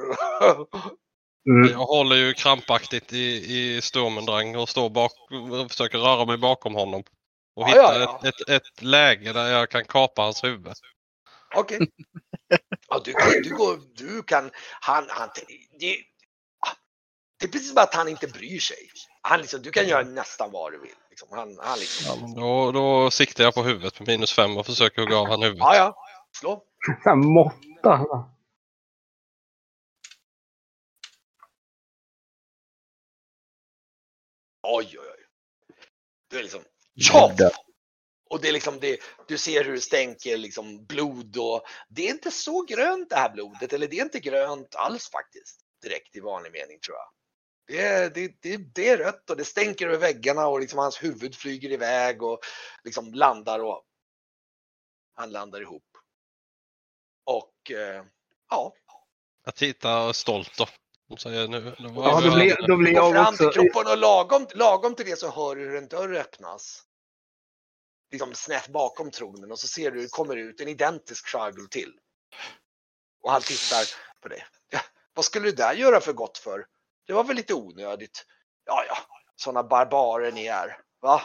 [1.50, 1.72] Mm.
[1.72, 5.12] Jag håller ju krampaktigt i, i stormendrang och står bak
[5.52, 7.04] och försöker röra mig bakom honom.
[7.56, 8.30] Och Ja, hitta ja, ja.
[8.30, 10.74] Ett, ett, ett läge där jag kan kapa hans huvud.
[11.56, 11.80] Okej.
[12.88, 15.30] Ja, du, kan- du, går, du kan, han, han,
[15.80, 15.96] det,
[17.40, 18.78] det är precis som att han inte bryr sig.
[19.22, 20.96] Han liksom, du kan göra nästan vad du vill.
[21.10, 21.28] Liksom.
[21.32, 25.02] Han, han liksom, Ja, då, då siktar jag på huvudet med minus fem och försöker
[25.02, 25.60] hugga av han huvudet.
[25.60, 25.96] ja, ja,
[26.40, 26.64] slå.
[27.16, 28.26] Måtta.
[34.64, 35.26] Oj, oj, oj.
[36.30, 36.62] Du är liksom
[37.00, 37.32] tjoff!
[38.30, 42.10] Och det är liksom det, du ser hur det stänker liksom blod och det är
[42.10, 45.60] inte så grönt det här blodet, eller det är inte grönt alls faktiskt.
[45.82, 47.10] Direkt i vanlig mening tror jag.
[47.68, 51.04] Det är, det, det, det är rött och det stänker över väggarna och liksom hans
[51.04, 52.40] huvud flyger iväg och
[52.84, 53.84] liksom landar och
[55.16, 55.84] han landar ihop.
[57.24, 58.04] Och eh,
[58.50, 58.74] ja,
[59.46, 60.68] Jag tittar stolt då.
[61.10, 63.62] Och säger nu, var Ja, då blir, då blir jag fram till också...
[63.62, 66.84] kroppen och lagom, lagom till det så hör du hur en dörr öppnas.
[68.12, 71.92] Liksom snett bakom tronen och så ser du, det kommer ut en identisk Shargul till.
[73.24, 73.86] Och han tittar
[74.22, 74.46] på dig.
[74.70, 74.80] Ja,
[75.14, 76.66] vad skulle du där göra för gott för?
[77.08, 78.26] Det var väl lite onödigt.
[78.66, 78.98] Ja, ja,
[79.36, 80.78] sådana barbarer ni är.
[81.02, 81.22] Va?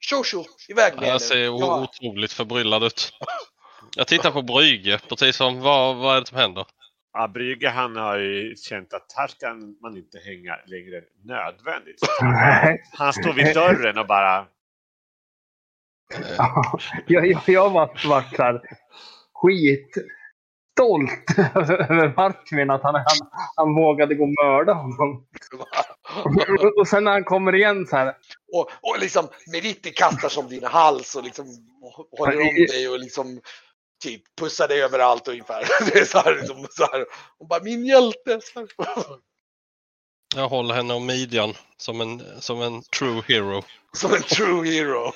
[0.00, 3.12] Tjo tjo, iväg med Jag er ser Ja, otroligt förbryllad ut.
[3.96, 6.66] Jag tittar på Brygge, precis som vad, vad är det som händer?
[7.16, 12.00] Ja, Brygge han har ju känt att här ska man inte hänga längre än nödvändigt.
[12.92, 14.46] Han står vid dörren och bara
[16.38, 18.60] Ja, jag, jag, jag var, var så här
[19.34, 25.26] skitstolt över Martin att han, han, han vågade gå och mörda honom.
[26.78, 28.14] Och, sen när han kommer igen så här.
[28.52, 31.46] och, och liksom Meriti kastar som din hals och liksom
[32.18, 33.40] håller om dig och liksom
[34.04, 35.68] typ pussar dig överallt ungefär.
[35.92, 37.06] Det är så här, liksom, så här.
[37.38, 38.40] Och bara min hjälte.
[38.40, 38.68] Så här.
[40.36, 43.62] Jag håller henne om midjan som en, som en true hero.
[43.92, 45.12] Som en true hero.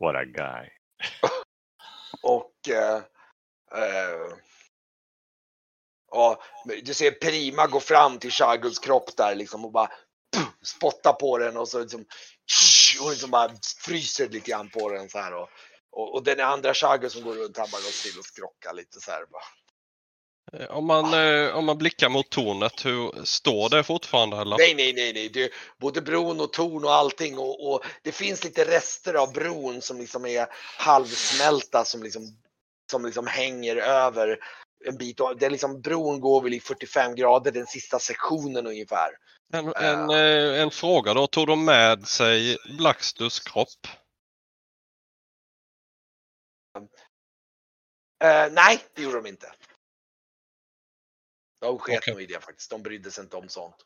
[0.00, 0.68] What a guy.
[2.22, 2.96] och eh,
[3.74, 4.32] eh,
[6.10, 6.42] ja,
[6.82, 9.90] du ser Prima gå fram till Shaguls kropp där liksom och bara
[10.62, 12.04] spotta på den och så liksom,
[13.02, 13.50] och liksom bara
[13.84, 15.34] fryser lite grann på den så här.
[15.34, 15.48] Och,
[15.92, 19.00] och, och den andra Shagul som går runt han bara går still och skrockar lite
[19.00, 19.24] så här.
[19.30, 19.42] Bara.
[20.52, 24.56] Eh, Om man, eh, om man blickar mot tornet, hur står det fortfarande eller?
[24.58, 25.28] Nej, nej, nej, nej.
[25.28, 29.82] Det, både bron och torn och allting och, och det finns lite rester av bron
[29.82, 30.46] som liksom är
[30.78, 32.22] halvsmälta som liksom,
[32.90, 34.38] som liksom hänger över
[34.84, 35.20] en bit.
[35.38, 39.10] Det är liksom, bron går väl i 45 grader, den sista sektionen ungefär.
[39.52, 43.86] En, en, eh, en fråga då, tog de med sig Blackstus kropp?
[48.24, 49.52] Eh, nej, det gjorde de inte.
[51.60, 52.14] De sket Okej.
[52.14, 52.70] nog i det faktiskt.
[52.70, 53.76] De brydde sig inte om sånt.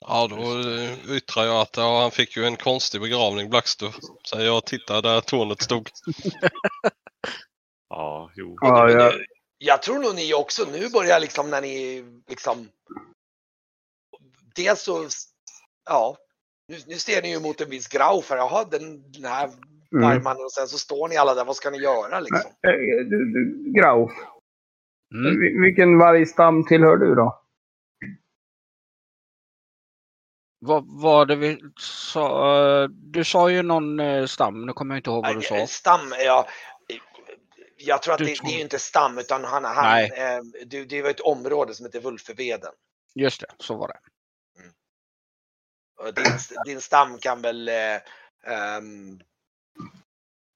[0.00, 3.94] Ja, då eh, yttrar jag att ja, han fick ju en konstig begravning, Blackstus.
[4.22, 5.90] Så jag tittar där tornet stod.
[7.90, 8.56] Ja, jo.
[8.60, 9.24] Ja, jag,
[9.58, 12.68] Jag tror nog ni också nu börjar liksom när ni liksom.
[14.54, 15.08] Dels så,
[15.84, 16.16] ja,
[16.68, 19.50] nu, nu ser ni ju mot en viss grau för jaha den, den här
[19.94, 20.08] mm.
[20.08, 22.50] vargmannen och sen så står ni alla där, vad ska ni göra liksom?
[22.50, 22.72] Eh,
[23.10, 24.08] du, du, Grau,
[25.14, 25.40] Mm.
[25.40, 27.42] vil- vilken vargstam tillhör du då?
[30.60, 31.60] Vad var det vi
[32.12, 32.86] sa?
[32.88, 35.66] Du sa ju någon eh, stam, nu kommer jag inte ihåg vad du sa.
[35.66, 36.48] Stam, ja.
[37.76, 40.10] Jag tror att Du det, det är ju inte stam utan han, han, Nej.
[40.16, 42.72] eh, det, det var ett område som heter Vulfeveden.
[43.14, 43.98] Just det, så var det.
[46.04, 46.24] Och Din,
[46.64, 47.74] din stam kan väl eh,
[48.46, 49.20] ehm,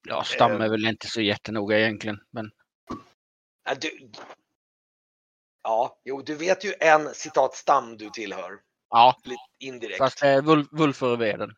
[0.09, 0.61] Ja, stam Eh.
[0.61, 2.21] är väl inte så jättenoga egentligen.
[2.31, 2.51] Men
[3.65, 4.11] Ja, du,
[5.63, 8.61] ja, jo, du vet ju en citat stam du tillhör.
[8.89, 9.99] ja, Lite indirekt.
[9.99, 11.55] fast det är vul Vulfurveden.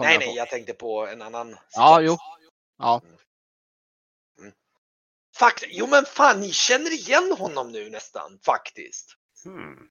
[0.00, 0.36] nej, jag nej, på.
[0.36, 1.48] jag tänkte på en annan.
[1.48, 1.62] Citat.
[1.74, 2.16] Ja, jo.
[2.78, 3.00] Ja.
[5.36, 9.16] Fakt, jo, men fan, ni känner igen honom nu nästan faktiskt.
[9.44, 9.88] Hmm.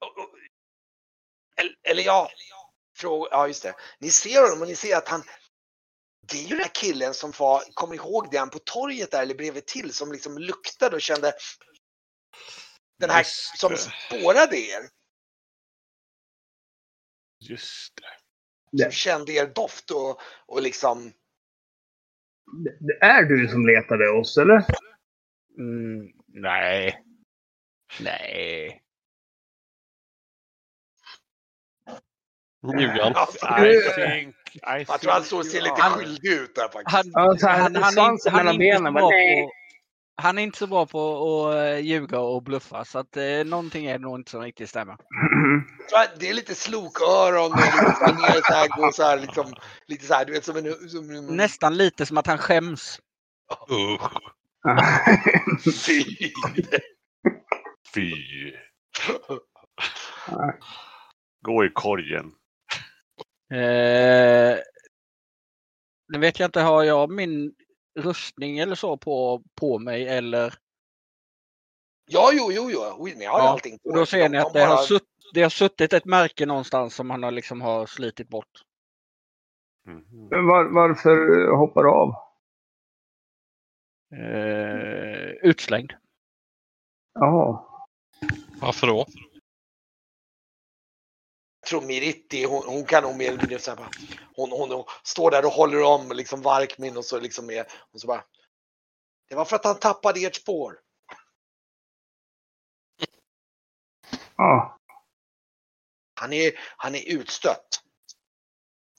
[0.00, 0.38] Och-
[1.56, 2.30] eller, eller ja,
[2.98, 3.74] fråga, ja, just det.
[3.98, 5.22] Ni ser honom och ni ser att han.
[6.32, 9.22] Det är ju den här killen som var, kommer ihåg det han på torget där
[9.22, 11.32] eller bredvid till som liksom luktade och kände.
[12.98, 13.78] Den här Just som det.
[13.78, 14.88] spårade er.
[17.40, 17.92] Just
[18.72, 18.82] det.
[18.82, 21.12] som kände er doft och, och liksom.
[22.64, 24.64] Det, det är du som letade oss, eller?
[25.58, 27.04] Mm, nej.
[28.00, 28.82] Nej.
[32.62, 33.64] Ljuger han?
[33.64, 36.96] I Jag tror han och ser lite skyldig ut där faktiskt.
[36.96, 39.50] Han, han, han, inte, han, är inte bra på,
[40.22, 43.86] han är inte så bra på att eh, ljuga och bluffa så att eh, någonting
[43.86, 44.96] är nog inte som riktigt stämmer.
[46.18, 47.58] Det är lite sloköron och
[48.36, 49.54] lite här, går så här liksom.
[49.86, 50.88] Lite så här, du vet som en.
[50.88, 53.00] Som en Nästan lite som att han skäms.
[53.70, 54.10] Usch.
[55.86, 56.04] Fy.
[57.94, 58.12] Fy.
[61.42, 62.32] Gå i korgen.
[63.50, 64.58] Eh,
[66.08, 67.54] nu vet jag inte, har jag min
[67.98, 70.54] rustning eller så på, på mig eller?
[72.10, 73.04] Ja, jo, jo, jo.
[73.16, 74.04] Ni har Ja, allting på då er.
[74.04, 77.22] ser ni de att det har, sutt, det har suttit ett märke någonstans som han
[77.22, 78.62] har liksom har slitit bort.
[79.86, 80.28] Mhm.
[80.30, 82.14] Men var, varför hoppar du av?
[84.14, 85.92] Eh, utslängd.
[87.14, 87.64] Jaha.
[88.60, 89.06] Varför då?
[91.68, 93.90] Tror Miritti, hon, hon kan nog mer eller mindre så här bara,
[94.36, 98.00] hon, hon, hon står där och håller om liksom Varkmin och så liksom är, och
[98.00, 98.24] så bara.
[99.28, 100.78] Det var för att han tappade ert spår.
[104.36, 104.78] Ja.
[106.20, 107.82] Han är, han är utstött.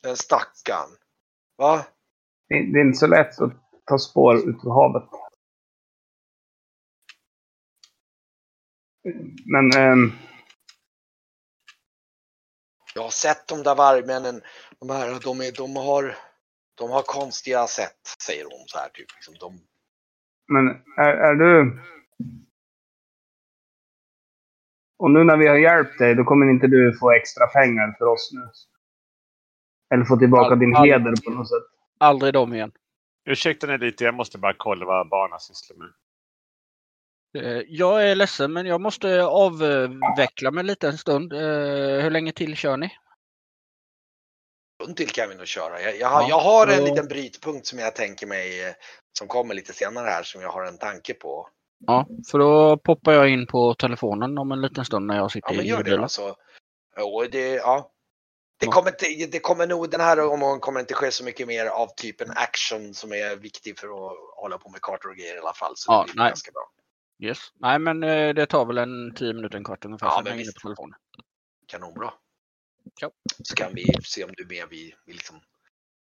[0.02, 0.90] Den stackarn.
[1.58, 1.86] Va?
[2.48, 3.54] Det, det är inte så lätt att
[3.86, 5.10] ta spår ut ur havet.
[9.46, 10.12] Men ehm,
[12.96, 14.42] Jag har sett de där vargmännen.
[14.80, 16.16] De här, de, är, de har,
[16.76, 19.08] de har konstiga sätt, säger hon så här typ.
[19.16, 19.60] Liksom, de,
[20.48, 20.68] men
[21.06, 21.80] är, är du...
[25.00, 28.06] Och nu när vi har hjälpt dig, då kommer inte du få extra pengar för
[28.06, 28.50] oss nu?
[29.94, 31.64] Eller få tillbaka All- din all- heder på något sätt?
[31.98, 32.72] Aldrig dem igen.
[33.26, 35.94] Ursäkta mig lite, jag måste bara kolla vad barnen sysslar med.
[37.38, 41.34] Eh, jag är ledsen men jag måste avveckla mig lite en stund.
[41.34, 41.40] Eh,
[42.04, 42.92] hur länge till kör ni?
[44.84, 45.82] stund till kan vi nog köra.
[45.82, 48.74] Jag, jag, har, Ja, jag har en liten brytpunkt som jag tänker mig eh,
[49.18, 51.50] som kommer lite senare här som jag har en tanke på.
[51.88, 55.50] Ja, för då poppar jag in på telefonen om en liten stund när jag sitter
[55.50, 55.98] Ja, men i gör det
[57.04, 57.92] och det, ja.
[58.60, 58.72] Det Ja.
[58.72, 61.88] kommer, inte, det kommer nog, den här omgången kommer inte ske så mycket mer av
[61.88, 65.54] typen action som är viktig för att hålla på med kartor och grejer i alla
[65.54, 65.74] fall.
[65.76, 66.30] Så Ja, det blir nej.
[66.30, 66.70] ganska bra.
[67.20, 67.38] Yes.
[67.60, 70.08] Nej men eh, det tar väl en 10 minuter, en kvart ungefär.
[70.08, 70.56] Ja, men visst.
[70.56, 71.00] på telefonen.
[71.68, 72.14] Kanonbra.
[73.02, 73.12] Ja.
[73.44, 75.40] Så kan vi se om du är med vi, vi liksom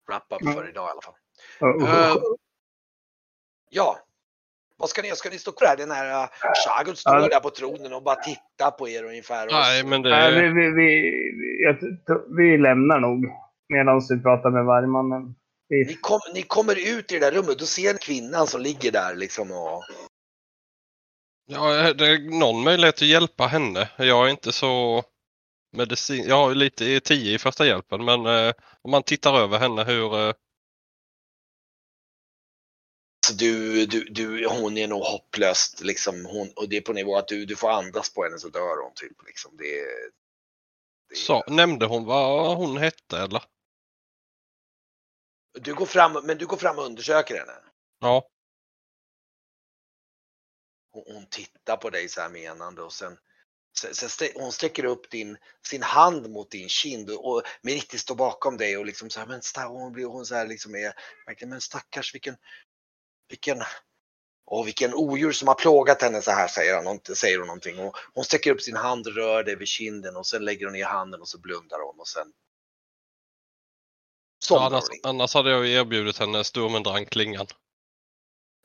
[0.08, 1.14] wrap up för idag i alla fall.
[1.62, 2.16] Uh, Eh,
[3.70, 3.98] ja.
[4.78, 5.76] Vad ska ni, ska ni stå kvar där?
[5.76, 6.28] Den här uh,
[6.66, 7.28] Shagul står Ja.
[7.28, 9.46] där på tronen och bara tittar på er ungefär.
[9.46, 10.52] Och Nej, men Nej, vi, det...
[10.54, 11.00] vi, vi,
[11.38, 11.76] vi, jag
[12.36, 13.26] vi lämnar nog
[13.68, 15.34] medan vi pratar med vargmannen.
[15.70, 18.60] Ni, Vi, kom, ni kommer ut i det där rummet, då ser ni kvinnan som
[18.60, 19.82] ligger där liksom och...
[21.46, 23.88] Ja, det är någon möjlighet att hjälpa henne.
[23.96, 25.04] Jag är inte så
[25.72, 26.24] medicin...
[26.28, 29.84] Jag har lite i 10 i första hjälpen men eh, om man tittar över henne
[29.84, 30.28] hur...
[30.28, 30.34] Eh,
[33.26, 36.26] Så du, du, du, hon är nog hopplöst liksom.
[36.26, 38.82] Hon, och det är på nivå att du, du får andas på henne så dör
[38.82, 39.26] hon typ.
[39.26, 39.56] Liksom.
[39.56, 39.84] Det,
[41.08, 43.42] det, sa, nämnde hon vad hon hette eller?
[45.60, 47.52] Du går fram, men du går fram och undersöker henne.
[48.00, 48.28] Ja.
[51.06, 53.18] Hon, tittar på dig så här menande och sen,
[53.78, 55.36] sen, sen hon sträcker upp din,
[55.66, 59.26] sin hand mot din kind och, och Meritti står bakom dig och liksom så här,
[59.26, 60.92] men sta, hon blir hon så här liksom är,
[61.26, 62.36] verkligen, men stackars vilken,
[63.28, 63.62] vilken,
[64.46, 67.78] Och vilken odjur som har plågat henne så här säger, han, säger hon någonting.
[67.78, 70.84] Och hon sträcker upp sin hand rör det vid kinden och sen lägger hon ner
[70.84, 72.32] handen och så blundar hon och sen
[74.50, 77.46] Ja, annars, annars hade jag ju erbjudit henne Sturmendrang klingan.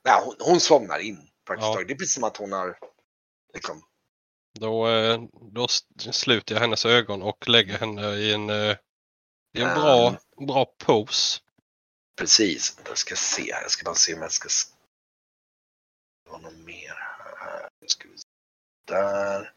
[0.06, 1.74] Nej, hon, hon somnar in praktiskt Ja.
[1.74, 1.88] taget.
[1.88, 2.78] Det är precis som att hon har
[3.54, 3.84] liksom,
[4.60, 5.22] Då, eh,
[5.54, 5.68] då
[6.12, 8.78] sluter jag hennes ögon och lägger henne i en, eh,
[9.58, 10.18] i en bra,
[10.48, 11.40] bra pose.
[12.16, 12.80] precis.
[12.88, 14.50] Jag ska se här, jag ska bara se om jag ska
[16.26, 16.94] det var något mer
[17.38, 17.70] här.
[17.82, 18.24] Nu ska vi se.
[18.88, 19.54] Där.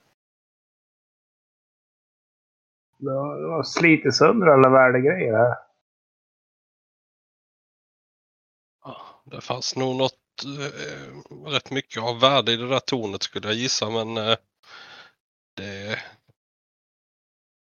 [2.99, 5.57] Du har slitit sönder alla värdegrejer här.
[8.85, 13.49] Ja, Det fanns nog något eh, rätt mycket av värde i det där tornet skulle
[13.49, 14.37] jag gissa men eh,
[15.57, 15.99] det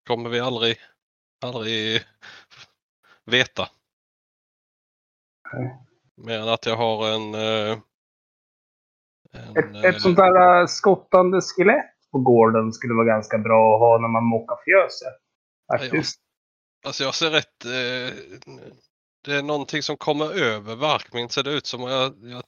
[0.06, 0.76] kommer vi aldrig,
[1.44, 2.02] aldrig
[3.24, 3.68] veta.
[5.52, 5.82] Nej.
[6.14, 7.78] Mer än att jag har en, eh,
[9.32, 13.74] en Ett, eh, ett sånt där äh, skottande skelett på gården skulle vara ganska bra
[13.74, 15.20] att ha när man mockar fjöset.
[15.72, 16.20] Faktiskt.
[16.86, 17.64] Alltså jag ser rätt...
[17.64, 18.18] Eh,
[19.26, 21.80] det är någonting som kommer över Varkmin ser det ut som.
[21.80, 22.42] Jag, jag,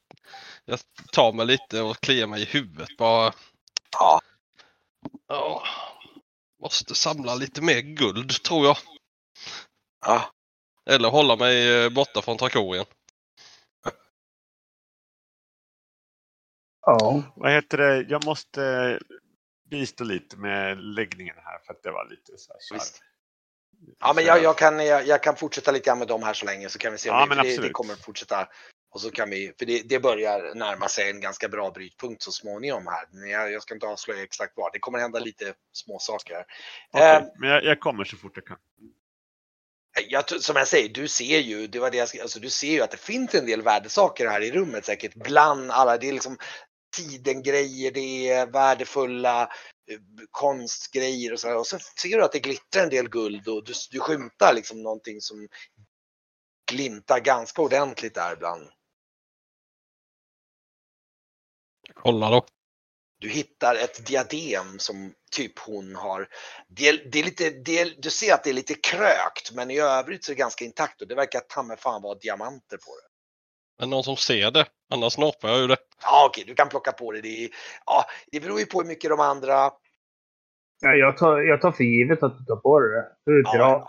[0.65, 0.79] jag
[1.13, 3.33] tar mig lite och kliar mig i huvudet bara.
[3.93, 4.21] Ja,
[5.27, 5.63] Ja,
[6.63, 8.77] måste samla lite mer guld tror jag.
[10.07, 10.31] ja.
[10.91, 12.85] Eller hålla mig eh, borta från Trakorien.
[16.81, 17.23] Ja.
[17.37, 18.07] Vad heter det?
[18.09, 18.99] Jag måste
[19.71, 22.61] bistå lite med läggningen här för att det var lite så här.
[22.75, 23.03] Visst.
[24.01, 26.47] Ja, men jag, jag, kan, jag, jag kan fortsätta lite grann med dem här så
[26.47, 28.49] länge så kan vi se om Ja, det, det, det kommer fortsätta.
[28.91, 32.33] Och så kan vi, för det, det börjar närma sig en ganska bra brytpunkt så
[32.33, 33.07] småningom här.
[33.11, 34.73] Men jag, jag ska inte avslöja exakt vad.
[34.73, 36.45] Det kommer hända lite små saker.
[36.93, 38.57] Okej, Eh, men jag, jag kommer så fort jag kan.
[40.09, 42.81] jag, som jag säger, du ser ju, det var det jag, alltså, du ser ju
[42.81, 45.15] att det finns en del värdesaker här i rummet säkert.
[45.15, 46.39] Bland alla, det är liksom
[46.99, 49.43] tidengrejer, det är värdefulla
[49.91, 49.99] eh,
[50.31, 51.59] konstgrejer och så.
[51.59, 54.83] Och så ser du att det glittrar en del guld och du, du skymtar liksom
[54.83, 55.49] någonting som
[56.71, 58.69] glimtar ganska ordentligt där ibland.
[61.95, 62.47] Kolla då.
[63.21, 66.29] Du hittar ett diadem som typ hon har.
[66.69, 69.79] Det, är- det är lite, det du ser att det är lite krökt men i
[69.79, 72.91] övrigt så är det ganska intakt och det verkar ta mig fan vara diamanter på
[72.97, 73.08] det.
[73.79, 74.67] Men någon som ser det.
[74.91, 75.77] Annars norpar jag ju det.
[76.03, 77.21] Ja okej, du kan plocka på det.
[77.21, 77.51] Det, är,
[77.87, 79.71] ja, det beror ju på hur mycket de andra...
[80.81, 83.07] Ja, jag, tar, jag tar för givet att du tar på dig det.
[83.25, 83.89] Du är Ja, pirat.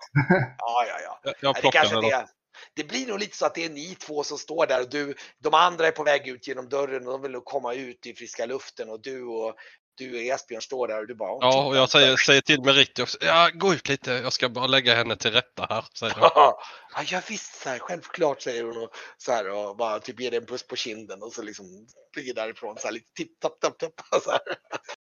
[0.58, 1.20] Ja, ja, ja.
[1.24, 2.28] Jag, jag Nej, det, plockar kanske det
[2.76, 5.16] det, blir nog lite så att det är ni två som står där och du,
[5.44, 8.46] de andra är på väg ut genom dörren och de vill komma ut i friska
[8.46, 9.56] luften och du och
[10.00, 11.38] du och Esbjörn står där och du bara...
[11.42, 13.18] Ja, och jag säger, säger till Meritti också.
[13.22, 14.12] Ja, gå ut lite.
[14.12, 15.86] Jag ska bara lägga henne till rätta här.
[15.94, 16.32] Säger jag.
[16.36, 16.60] ja,
[17.08, 20.40] ja visst, så här, självklart säger hon och, så här, och bara typ ger dig
[20.40, 23.78] en puss på kinden och så liksom flyger därifrån så här lite tipp tapp tapp
[23.78, 23.94] tapp.
[24.24, 24.42] Så här.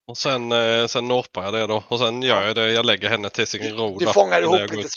[0.07, 1.83] Och sen, eh, sen norpar jag det då.
[1.87, 2.71] Och sen gör jag det.
[2.71, 3.97] Jag lägger henne till sin ro.
[3.97, 4.89] Du fångar ihop jag lite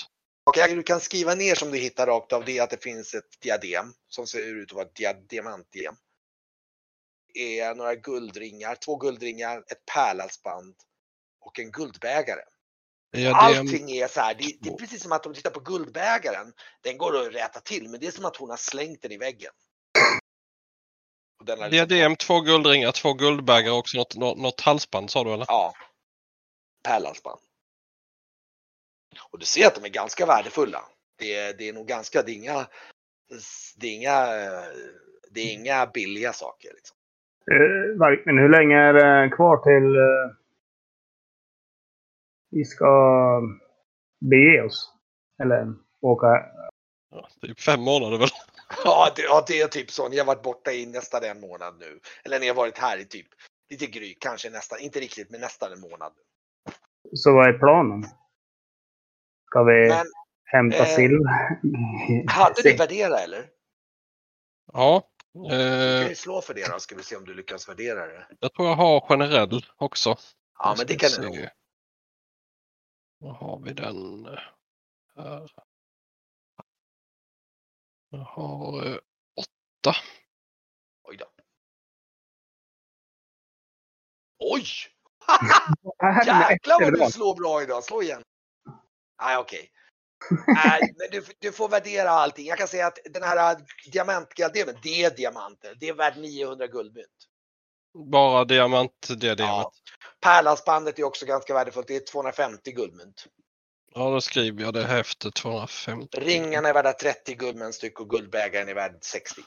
[0.44, 0.76] saker.
[0.76, 3.92] Du kan skriva ner som du hittar rakt av det att det finns ett diadem
[4.09, 5.94] som ser ut att vara ett dia- diamantdiadem.
[7.35, 10.74] Är några guldringar, två guldringar, ett pärlhalsband
[11.41, 12.41] och en guldbägare.
[13.11, 15.61] Ja, Allting är så här, det, det är precis som att om du tittar på
[15.61, 19.12] guldbägaren, den går att rätta till men det är som att hon har slängt den
[19.12, 19.53] i väggen.
[21.47, 25.47] Liksom- diadem, två guldringar, två guldbägare och också något, något, något halsband sa du eller?
[25.49, 25.74] Ja.
[26.83, 27.41] Pärlhalsband.
[29.31, 30.89] Och du ser att de är ganska värdefulla.
[31.16, 32.66] Det är, det är nog ganska, det är inga,
[33.76, 34.26] det är inga,
[35.31, 36.72] det är inga billiga saker.
[36.74, 36.97] Liksom.
[37.51, 40.36] Eh, Men hur länge är det kvar till eh,
[42.51, 43.43] vi ska
[44.20, 44.93] bege oss?
[45.43, 46.26] Eller åka?
[47.11, 48.28] Ja, typ fem månader väl?
[48.84, 50.09] Ja det, ja, det är typ så.
[50.09, 52.01] Ni har varit borta i nästan en månad nu.
[52.24, 53.26] Eller ni har varit här i typ
[53.70, 56.12] lite gry, kanske nästan, inte riktigt, men nästan en månad.
[57.14, 58.05] Så vad är planen?
[59.47, 60.07] Ska vi Men
[60.45, 61.18] hämta eh, sill?
[62.28, 63.47] hade du värdera eller?
[64.72, 65.10] Ja.
[65.33, 68.07] Du kan Eh, ju slå för det då, ska vi se om du lyckas värdera
[68.07, 68.26] det.
[68.41, 70.16] jag tror jag har generell också.
[70.59, 71.49] Ja, men det kan du nog.
[73.18, 74.24] Var har vi den?
[75.16, 75.51] Här.
[78.11, 78.99] Jag har eh,
[79.37, 79.97] åtta.
[81.03, 81.26] Oj då.
[84.39, 84.64] Oj!
[86.26, 87.85] Jäklar vad du slår bra idag.
[87.85, 88.22] Slå igen.
[89.22, 89.70] Nej, okej.
[90.47, 92.47] Nej, men du, du får värdera allting.
[92.47, 93.57] Jag kan säga att den här
[93.93, 95.77] diamantdiademen, det är diamanter.
[95.81, 97.07] Det är värt 900 guldmynt.
[98.12, 99.39] Bara diamantdiademet.
[99.39, 99.73] Ja.
[100.21, 101.89] Pärlhalsbandet är också ganska värdefullt.
[101.89, 103.27] Det är 250 guldmynt.
[103.95, 106.21] Ja, då skriver jag det här efter 250.
[106.21, 109.43] Ringarna är värda 30 guldmynt styck och guldbägaren är värd 60.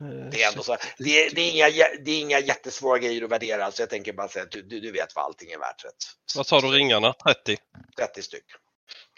[0.00, 0.76] Eh, Det är ändå så.
[0.98, 4.12] Det är, det är, inga, det är inga jättesvåra grejer att värdera så jag tänker
[4.12, 5.84] bara säga att du, du, vet vad allting är värt.
[5.84, 5.94] Rätt.
[6.36, 7.12] Vad sa du ringarna?
[7.12, 7.56] 30?
[7.96, 8.44] 30 styck.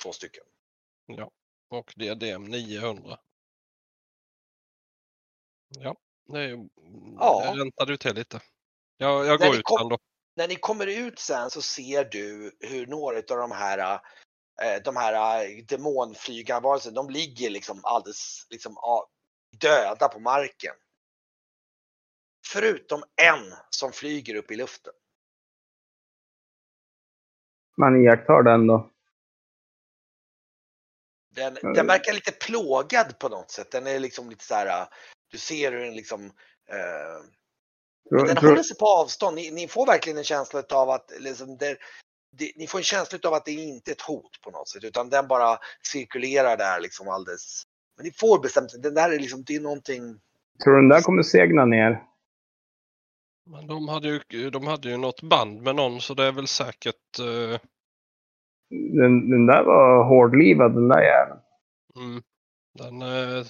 [0.03, 0.45] Två stycken.
[1.07, 1.31] Ja.
[1.71, 3.19] Och diadem 900.
[5.79, 5.97] Ja,
[6.33, 6.69] det, är,
[7.19, 7.53] Ja.
[7.55, 8.41] det räntade ju till lite.
[8.97, 9.99] Jag, jag går ut kom- sen då.
[10.37, 14.01] När ni kommer ut sen så ser du hur några av de här
[14.63, 18.77] eh, de här eh, demonflygarvarelserna, de ligger liksom alldeles liksom,
[19.51, 20.75] döda på marken.
[22.47, 24.93] Förutom en som flyger upp i luften.
[27.77, 28.91] Man iakttar den då.
[31.35, 33.71] Den, den verkar lite plågad på något sätt.
[33.71, 34.87] Den är liksom lite så här.
[35.31, 36.25] Du ser hur den liksom.
[36.71, 37.25] Eh,
[38.09, 39.37] Tror, den tror, håller sig på avstånd.
[39.37, 41.79] Ni, ni får verkligen en känsla av att liksom det,
[42.33, 44.85] det, ni får en känsla av att det inte är ett hot på något sätt
[44.85, 47.63] utan den bara cirkulerar där liksom alldeles.
[48.01, 48.83] Men ni får bestämt.
[48.83, 49.45] Den där är liksom.
[49.47, 50.03] Det är någonting.
[50.65, 52.03] tror du den där kommer segna ner?
[53.47, 56.47] Men de hade, ju, de hade ju något band med någon så det är väl
[56.47, 57.61] säkert eh,
[58.71, 61.41] Den, den där var hårdlivad den där jäveln.
[61.97, 62.23] mm,
[62.79, 63.47] den eh,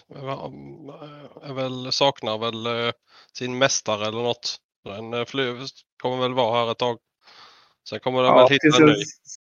[1.51, 2.93] är väl, saknar väl eh,
[3.33, 4.57] sin mästare eller något.
[4.85, 5.43] Den fly,
[6.03, 6.99] kommer väl vara här ett tag.
[7.89, 9.05] Sen kommer den Ja, väl hitta en ny.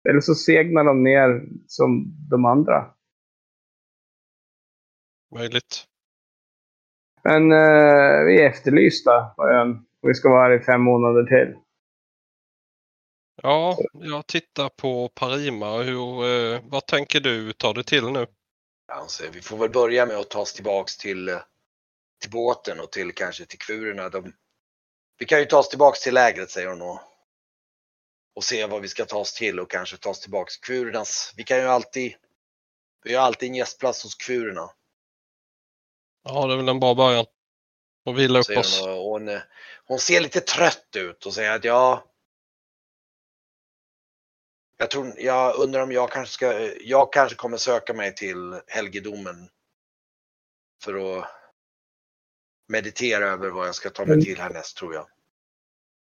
[0.08, 2.94] Eller så segnar de ner som de andra.
[5.34, 5.84] Möjligt.
[7.24, 9.86] Men eh, vi är efterlysta på ön.
[10.02, 11.58] Och vi ska vara här i fem månader till.
[13.42, 15.82] Ja, jag tittar på Parima.
[15.82, 18.26] Hur, eh, vad tänker du ta det till nu?
[18.92, 21.38] Alltså, vi får väl börja med att ta oss tillbaks till, eh,
[22.20, 24.08] till båten och till kanske till kvrorna.
[24.08, 24.32] De,
[25.18, 27.00] vi kan ju ta oss tillbaks till lägret säger hon och,
[28.36, 31.34] och se vad vi ska ta oss till och kanske ta oss tillbaks till kvrornas.
[31.36, 32.14] Vi kan ju alltid,
[33.04, 34.70] vi har alltid en gästplats hos kvrorna.
[36.22, 37.26] Ja, det är väl en bra början.
[38.04, 38.80] Och vila upp oss.
[38.80, 39.40] hon, hon,
[39.84, 42.04] hon ser lite trött ut och säger att ja.
[44.76, 49.48] Jag tror, jag undrar om jag kanske ska, jag kanske kommer söka mig till helgedomen.
[50.84, 51.24] För att
[52.68, 54.24] meditera över vad jag ska ta mig Mm.
[54.24, 55.06] till härnäst tror jag.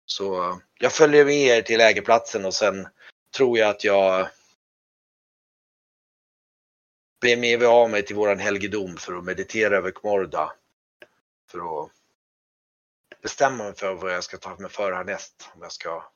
[0.06, 2.88] Så jag följer med er till lägerplatsen och sen
[3.38, 4.30] tror jag att jag
[7.22, 10.54] ber med av mig till våran helgedom för att meditera över Kmorda.
[11.52, 11.92] För att
[13.22, 15.50] bestämma mig för vad jag ska ta mig för härnäst.
[15.56, 16.12] Om jag ska,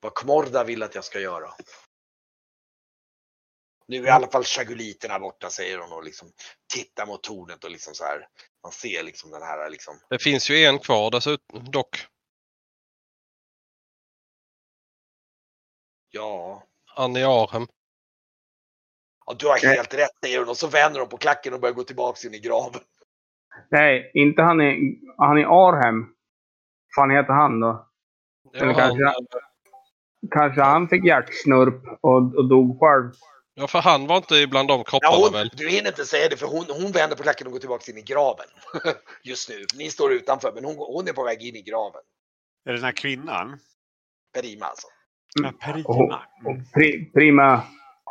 [0.00, 1.54] vad Kmorda vill att jag ska göra.
[3.86, 6.32] Nu är i alla fall chaguliterna borta säger hon och liksom
[6.74, 8.28] tittar mot tornet och liksom så här.
[8.62, 10.00] Man ser liksom den här liksom.
[10.08, 12.06] Det finns ju en kvar dessutom dock.
[16.10, 17.66] Ja, Annie Arhem.
[19.32, 21.74] Ja du har helt rätt säger hon och så vänder hon på klacken och börjar
[21.74, 22.80] gå tillbaks in i graven.
[23.70, 26.06] Nej, inte han i, han i Arhem.
[26.96, 27.88] fan heter han då?
[28.52, 29.38] Ja, Eller han, kanske-
[30.30, 33.12] Kanske han fick hjärtsnurp och, och dog själv.
[33.54, 35.48] ja, för han var inte bland de kropparna Ja, hon, väl?
[35.56, 37.98] du hinner inte säga det för hon, hon vänder på klacken och går tillbaks in
[37.98, 38.46] i graven.
[39.22, 39.64] Just nu.
[39.78, 42.00] Ni står utanför men hon, hon är på väg in i graven.
[42.64, 43.58] Är det den här kvinnan?
[44.34, 44.86] Perima alltså.
[45.42, 46.22] Ja, Och, Perima.
[46.44, 47.62] och pri, Prima,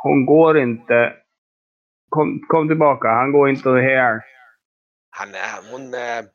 [0.03, 1.13] hon går inte.
[2.09, 4.21] Kom, kom tillbaka, han går inte här.
[5.09, 6.25] Han, är- hon, eh,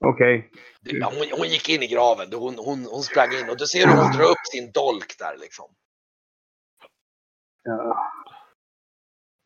[0.00, 0.50] Okej.
[0.82, 2.28] ja, hon, hon gick in i graven.
[2.32, 5.36] Hon, hon, hon sprang in och du ser hur hon drar upp sin dolk där
[5.40, 5.66] liksom.
[7.62, 7.96] Ja.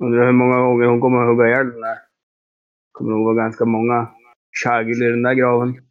[0.04, 1.98] Undrar hur många gånger hon kommer att hugga ihjäl den där.
[2.92, 4.08] Kommer nog vara ganska många
[4.64, 5.89] chagil i den där graven.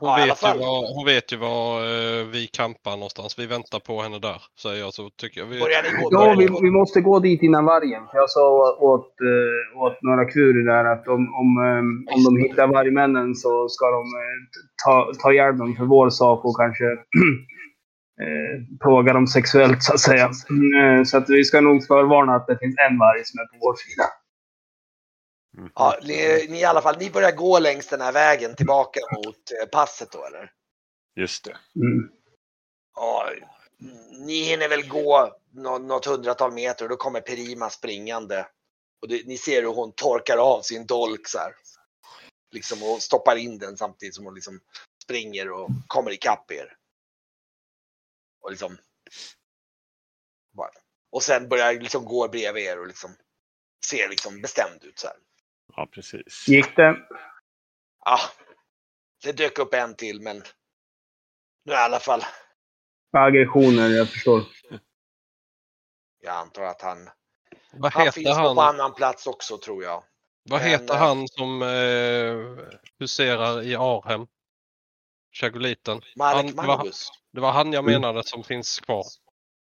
[0.00, 3.38] Hon, Ja, vet ju var, hon vet ju var eh, vi campar någonstans.
[3.38, 4.94] Vi väntar på henne där, säger jag.
[4.94, 5.58] Så tycker jag vi...
[6.10, 8.02] Ja, vi, vi måste gå dit innan vargen.
[8.10, 12.42] För jag sa åt, eh, åt några kurer där att om, om, eh, om de
[12.42, 14.38] hittar vargmännen så ska de eh,
[14.84, 16.84] ta, ta ihjäl dem för vår sak och kanske
[18.22, 20.30] eh, plåga dem sexuellt så att säga.
[21.04, 23.74] Så att vi ska nog förvarna att det finns en varg som är på vår
[23.74, 24.04] sida.
[25.58, 25.72] Mm.
[25.74, 29.50] Ja, ni, ni i alla fall, ni börjar gå längs den här vägen tillbaka mot
[29.62, 30.52] eh, passet då eller?
[31.16, 31.58] Just det.
[31.76, 32.10] Mm.
[32.94, 33.30] Ja,
[34.26, 38.46] ni hinner väl gå nå- något hundratal meter och då kommer Perima springande.
[39.02, 41.54] Och det, ni ser hur hon torkar av sin dolk så här.
[42.50, 44.60] Liksom och stoppar in den samtidigt som hon liksom
[45.02, 46.76] springer och kommer ikapp er.
[48.40, 48.78] Och liksom.
[50.52, 50.70] bara-
[51.10, 53.16] Och sen börjar liksom gå bredvid er och liksom
[53.86, 55.16] ser liksom bestämd ut så här.
[55.76, 56.48] Ja, precis.
[56.48, 56.96] Gick det?
[58.04, 58.18] Ja,
[59.22, 60.42] det dök upp en till men
[61.64, 62.22] nu i alla fall.
[63.12, 64.42] Aggressioner, jag förstår.
[66.20, 67.10] Jag antar att han,
[67.72, 68.54] Vad han heter finns han?
[68.56, 70.04] på annan plats också tror jag.
[70.42, 72.64] Vad Men, heter eh, han som eh,
[72.98, 74.26] huserar i Arhem?
[75.32, 76.00] Chagoliten.
[76.18, 77.10] Han- va- Magnus.
[77.32, 77.92] Det var han jag Mm.
[78.00, 79.04] menade som finns kvar.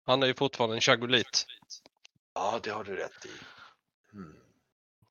[0.06, 1.46] Han är ju fortfarande en chagolit.
[2.34, 3.30] Ja, det har du rätt i.
[4.14, 4.41] Mm.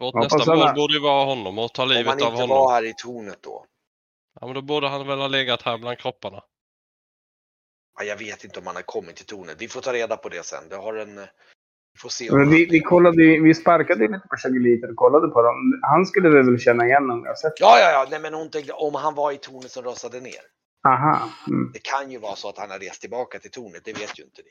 [0.01, 2.42] Vårt Ja, nästa mål borde ju vara honom och ta Om livet han av inte
[2.42, 2.48] honom.
[2.57, 3.66] var här i tornet då.
[4.40, 6.42] Ja, men då borde han väl ha legat här bland kropparna.
[7.98, 9.57] Ja, jag vet inte om han har kommit till tornet.
[9.59, 10.68] Vi får ta reda på det sen.
[10.68, 11.16] Det har en...
[11.92, 12.30] Vi får se.
[12.30, 15.80] om Men vi, han- vi, kollade, vi sparkade lite på Chagoliter och kollade på dem.
[15.82, 18.07] Han skulle vi väl känna igen om har sett Ja, ja, ja.
[18.11, 20.42] Nej, men hon tänkte om han var i tornet som rasade ner.
[20.88, 21.28] Aha.
[21.48, 21.70] Mm.
[21.72, 23.84] Det kan ju vara så att han har rest tillbaka till tornet.
[23.84, 24.51] Det vet ju inte ni.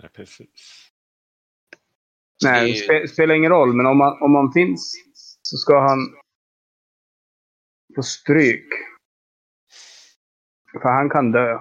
[0.00, 0.90] Nej, precis.
[2.42, 3.74] Så Nej, det är ju- spe, spelar ingen roll.
[3.74, 4.92] Men om man, om man finns
[5.42, 5.98] så ska han
[7.94, 8.68] få stryk.
[10.72, 11.58] För han kan dö.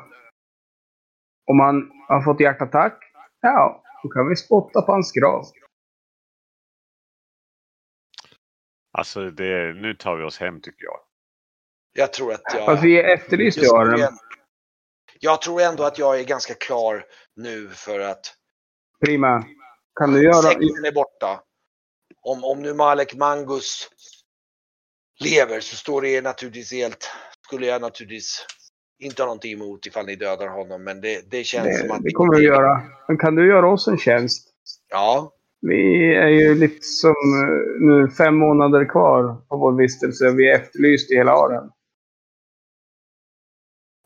[1.45, 3.03] Om han har fått hjärtattack,
[3.41, 5.45] ja, då kan vi spotta på hans grav.
[8.91, 10.99] Alltså, det, nu tar vi oss hem tycker jag.
[11.93, 12.65] Jag tror att jag...
[12.65, 12.95] Fast vi
[13.57, 13.95] nu Aron.
[13.95, 14.17] igen.
[15.19, 17.05] Jag tror ändå att jag är ganska klar
[17.35, 18.35] nu för att
[19.05, 19.45] Prima.
[19.95, 20.41] Kan du göra...
[20.41, 21.41] sekten är borta.
[22.21, 23.89] Om, om nu Malek Mangus
[25.19, 27.11] lever så står det naturligtvis helt...
[27.45, 28.45] Skulle jag naturligtvis
[28.99, 30.83] inte ha någonting emot ifall ni dödar honom.
[30.83, 32.03] Men det, det känns som Det, att...
[32.03, 32.81] det kommer vi göra.
[33.07, 34.49] Men kan du göra oss en tjänst?
[34.89, 35.33] Ja.
[35.61, 40.31] Vi är ju liksom eh, nu fem månader kvar på vår vistelse.
[40.31, 41.71] Vi är efterlyst i hela Aren.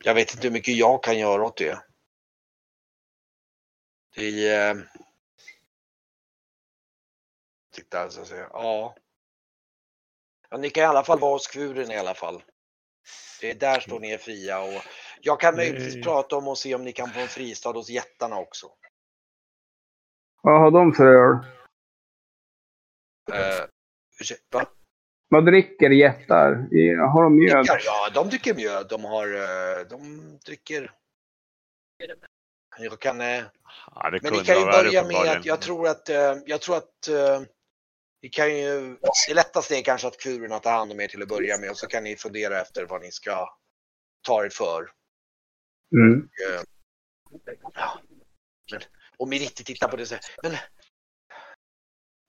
[0.04, 1.80] Jag vet inte hur mycket jag kan göra åt det.
[4.16, 4.90] Det är...
[7.78, 7.84] Eh...
[7.84, 8.50] Titta, så säga.
[8.54, 8.96] Ja.
[10.50, 10.58] ja.
[10.58, 12.44] Ni kan i alla fall vara hos kuren i alla fall.
[13.42, 14.82] Det är där står ni är fria och
[15.22, 16.04] jag kan möjligtvis Nej.
[16.04, 18.68] prata om och se om ni kan få en fristad hos jättarna också.
[20.42, 21.38] Vad har de för öl?
[23.34, 23.66] Eh,
[24.52, 24.66] va?
[25.30, 26.50] Vad dricker jättar?
[27.08, 27.66] Har de mjöd?
[27.66, 28.88] Ja, ja, de dricker mjöd.
[28.90, 30.92] De har, eh, de dricker...
[32.80, 33.20] Jag kan...
[33.20, 36.78] Ja, det Men vi kan ju börja med att jag tror att, eh, jag tror
[36.78, 37.42] att eh,
[38.28, 38.98] vi kan ju,
[39.28, 41.78] det lättaste är kanske att kurerna tar hand om er till att börja med och
[41.78, 43.50] så kan ni fundera efter vad ni ska
[44.22, 44.92] ta er för.
[45.96, 46.30] Mm.
[46.48, 46.62] Eh,
[47.74, 48.00] ja.
[48.72, 48.82] men,
[49.18, 50.58] och Meritti tittar på det och säger, men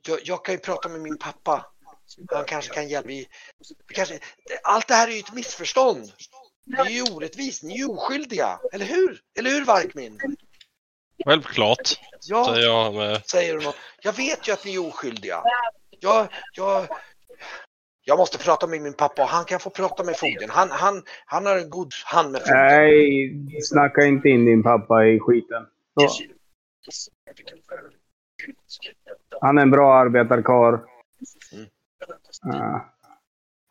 [0.07, 1.67] jag, jag kan ju prata med min pappa.
[2.33, 3.09] Han kanske kan hjälpa.
[3.09, 3.29] Vi,
[3.89, 4.19] vi kanske,
[4.63, 6.13] allt det här är ju ett missförstånd.
[6.65, 7.63] Det är ju orättvist.
[7.63, 8.61] Ni är oskyldiga.
[8.73, 9.21] Eller hur?
[9.39, 10.19] Eller hur Varkmin?
[11.25, 12.45] Självklart, Ja.
[12.45, 13.27] säger jag med.
[13.27, 13.73] säger hon.
[14.03, 15.43] Jag vet ju att ni är oskyldiga.
[16.01, 16.87] Jag, jag,
[18.05, 20.51] jag måste prata med min pappa och han kan få prata med fogden.
[20.51, 22.67] Han, han, han har en god hand med fogden.
[22.67, 25.67] Nej, snacka inte in din pappa i skiten.
[26.01, 26.23] Så.
[29.41, 30.73] Han är en bra arbetarkar.
[31.53, 31.67] Mm.
[32.43, 32.95] Ja.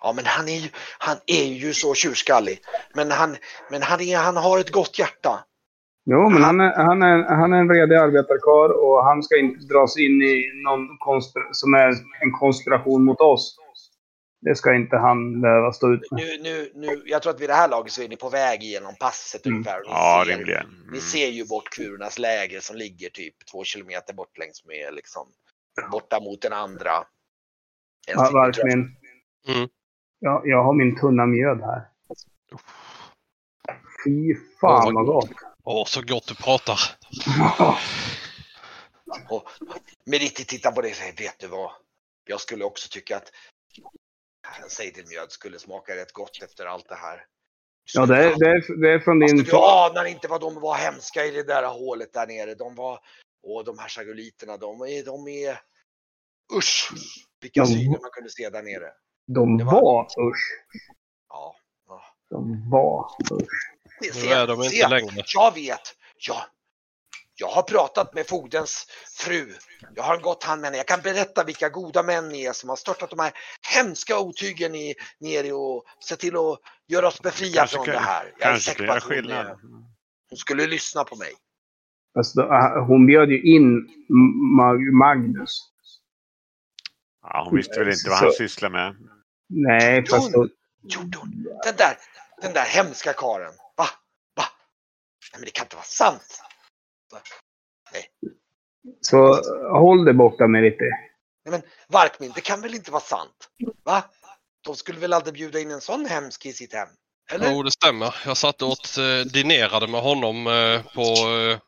[0.01, 2.59] Ja, men han är ju, han är ju så tjurskallig.
[2.93, 3.36] Men han,
[3.71, 5.45] men han, är, han har ett gott hjärta.
[6.10, 9.66] Jo, men han är, han, är, han är en redig arbetarkar och han ska inte
[9.66, 11.88] dras in i någon konspir- som är
[12.22, 13.58] en konspiration mot oss.
[14.41, 16.22] Det ska inte han behöva stå ut med.
[16.22, 18.64] Nu, nu, nu, jag tror att vid det här laget så är ni på väg
[18.64, 19.55] igenom passet Mm.
[19.55, 19.80] ungefär.
[19.80, 20.66] Ni Ja, ser- rimligen.
[20.66, 20.91] Mm.
[20.91, 25.28] Ni ser ju bort kurernas läger som ligger typ två kilometer bort längs med liksom
[25.91, 26.91] borta mot den andra.
[28.08, 28.80] En Va- stycken Varkmin.
[29.47, 29.70] Mm.
[30.20, 31.82] Ja, jag har min tunna mjöd här.
[34.05, 35.30] Fy fan vad gott.
[35.70, 36.80] Åh, så gott du pratar.
[39.30, 39.49] Och
[40.05, 41.72] Meritti tittar på det och säger, vet du vad?
[42.26, 43.32] Jag skulle också tycka att
[44.63, 47.26] en seidelmjöd skulle smaka rätt gott efter allt det här.
[47.93, 50.59] Ja, det är, det är, det är från din Alltså, du anar inte vad de
[50.61, 52.55] var hemska i det där hålet där nere.
[52.55, 52.99] De var,
[53.43, 55.59] åh de här chagoliterna, de är, de är,
[56.57, 56.89] usch!
[57.41, 58.91] Vilka De- syner man kunde se där nere.
[59.28, 60.65] De det var- var usch.
[61.30, 61.55] Ja,
[61.88, 62.03] ja.
[62.30, 63.76] De var usch.
[64.02, 65.24] Se, Nu är de se, inte längre.
[65.36, 65.95] Jag vet,
[66.28, 66.41] jag,
[67.36, 68.86] jag har pratat med fogdens
[69.18, 69.54] fru.
[69.95, 70.78] Jag har en gott hand med henne.
[70.78, 73.32] Jag kan berätta vilka goda män ni är som har störtat de här
[73.76, 78.00] hemska otygen i, ner i och sett till att göra oss Kanske från kan- det
[78.00, 78.24] här.
[78.39, 79.45] Jag är Kanske säker kan på att hon, eh,
[80.30, 81.32] hon skulle lyssna på mig.
[82.18, 83.88] Alltså, då- hon bjöd ju in
[84.58, 85.60] Mag- Magnus.
[87.24, 88.95] Ja, hon visste väl inte vad han sysslar med.
[89.50, 90.32] Nej, fast
[90.84, 91.43] Gjorde hon?
[91.64, 91.98] Den där,
[92.41, 93.54] den där hemska karen.
[95.38, 96.41] Nej men det kan inte vara sant.
[99.01, 99.17] så
[99.79, 100.83] håll dig borta med lite.
[100.83, 103.49] Nej men Varkmin, det kan väl inte vara sant?
[103.85, 104.03] Va?
[104.65, 106.88] De skulle väl aldrig bjuda in en sån hemsk i sitt hem?
[107.31, 107.51] Eller?
[107.51, 108.15] Jo, det stämmer.
[108.25, 111.59] Jag satt och åt, eh, dinerade med honom eh, på, eh,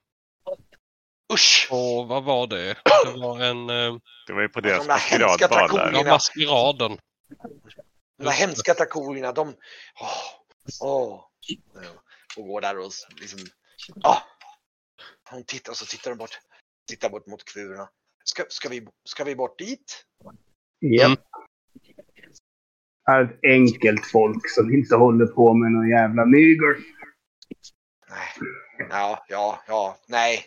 [1.33, 1.67] Usch!
[1.71, 2.77] Och vad var det?
[3.05, 3.69] Det var en...
[3.69, 3.97] Eh,
[4.27, 5.91] Det var ju på deras De maskeradbal där.
[5.93, 6.97] ja, maskeraden.
[8.17, 9.55] De där hemska traktorerna, de...
[10.01, 10.23] Åh!
[10.81, 11.25] åh.
[12.37, 13.39] Och går där och liksom...
[14.03, 14.21] Ah.
[15.29, 16.39] Hon tittar och så tittar hon bort.
[16.87, 17.89] Tittar bort mot kvurorna.
[18.23, 20.05] Ska, ska, vi, ska vi bort dit?
[20.81, 21.05] Japp.
[21.05, 21.17] Mm.
[23.09, 26.75] Är ett enkelt folk som inte håller på med någon jävla mygel.
[28.09, 28.27] Nej.
[28.89, 30.45] Ja, ja, ja, nej.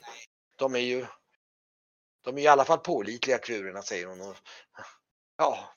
[0.57, 1.07] De är ju...
[2.25, 4.21] De är i alla fall pålitliga kvurorna, säger hon.
[4.21, 4.37] Och,
[5.37, 5.75] ja.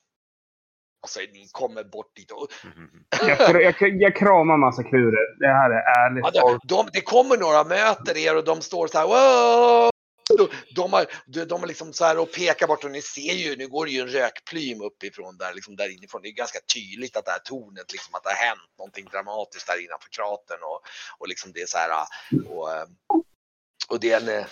[1.06, 2.48] Alltså, ni kommer bort dit och...
[2.64, 2.90] Mhm.
[3.28, 5.40] Jag, kra- jag, jag kramar massa kurer.
[5.40, 8.88] Det här är ärligt Ja, de, de, det kommer några, möter er och de står
[8.88, 9.08] så här.
[9.08, 9.90] Wow!
[10.38, 13.34] De, de, har, de, de har liksom så här och pekar bort och ni ser
[13.34, 16.22] ju, nu går det ju en rökplym uppifrån där, liksom där inifrån.
[16.22, 19.68] Det är ganska tydligt att det här tornet, liksom att det har hänt någonting dramatiskt
[19.68, 20.82] där innanför kratern och,
[21.18, 21.92] och liksom det är så här.
[22.50, 22.86] Och, eh,
[23.90, 24.46] och det är en, eh,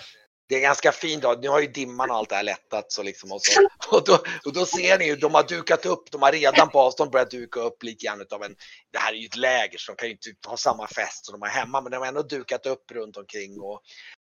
[0.53, 1.41] det är en ganska fin dag.
[1.41, 3.61] Nu har ju dimman och allt det här lättat så liksom och så.
[3.95, 6.79] Och då, och då ser ni ju, de har dukat upp, de har redan på
[6.79, 8.55] avstånd börjat duka upp lite grann utav en,
[8.91, 11.39] det här är ju ett läger så de kan ju inte ha samma fest som
[11.39, 13.81] de har hemma men de har ändå dukat upp runt omkring och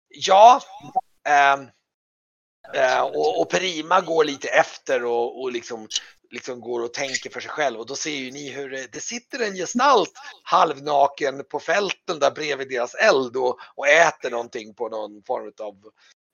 [0.10, 0.62] ja.
[1.28, 1.68] Ehm,
[2.74, 5.88] eh, och, och Perima går lite efter och, och liksom,
[6.32, 9.00] liksom går och tänker för sig själv och då ser ju ni hur det, det
[9.00, 10.14] sitter en gestalt
[10.44, 15.76] halvnaken på fälten där bredvid deras eld och, och äter någonting på någon form av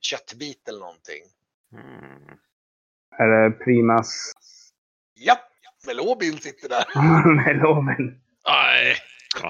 [0.02, 1.24] köttbit eller någonting.
[1.74, 2.38] Mm.
[3.18, 4.34] Är det Primas
[5.14, 5.38] Ja,
[5.88, 6.86] Melobin sitter där.
[7.36, 8.22] med loven?
[8.48, 8.96] Nej,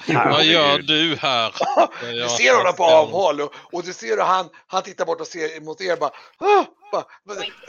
[0.08, 1.54] vad gör du här?
[2.02, 5.28] Du ser honom på avhåll och, och du ser hur han, han tittar bort och
[5.28, 6.66] ser mot er bara, ah,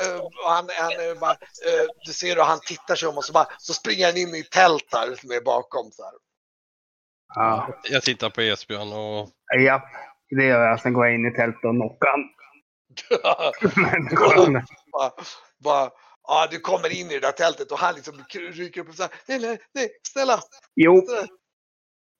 [0.01, 3.25] eh, och han, han eh, bara, eh, du ser hur han tittar sig om och
[3.25, 6.13] så bara, så springer han in i tält där som är bakom så här.
[7.35, 7.69] Ja.
[7.91, 9.83] Jag tittar på Esbjörn och Japp,
[10.31, 10.81] det gör jag.
[10.81, 12.21] Sen går jag in i tältet och knockar han.
[14.93, 15.11] Bara,
[15.65, 15.91] bara,
[16.29, 19.11] ja, du kommer in i det där tältet och han liksom rycker upp och säger
[19.27, 20.41] nej, nej, nej, snälla,
[20.75, 21.27] Jo, snälla.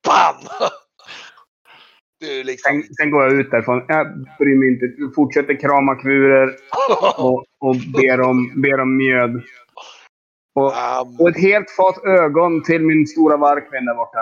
[0.05, 0.35] Bam!
[2.21, 3.85] Du liksom, sen, sen går jag ut därifrån.
[3.89, 4.07] Jag
[4.39, 4.87] bryr mig inte.
[4.99, 6.57] Jag fortsätter krama kvurer
[7.19, 9.43] och, och ber, om, ber om mjöd.
[10.55, 10.73] Och,
[11.21, 14.19] och ett helt fat ögon till min stora varkvän där borta.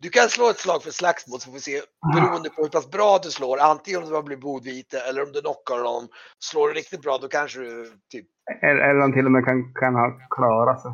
[0.00, 1.80] Du kan slå ett slag för slagsmål så får vi se
[2.14, 3.58] beroende på hur pass bra du slår.
[3.58, 6.08] Antingen om du blir bodvite eller om du knockar honom.
[6.38, 8.26] Slår du riktigt bra då kanske du typ,
[8.62, 10.92] Eller, eller han till och med kan, kan ha klarat sig.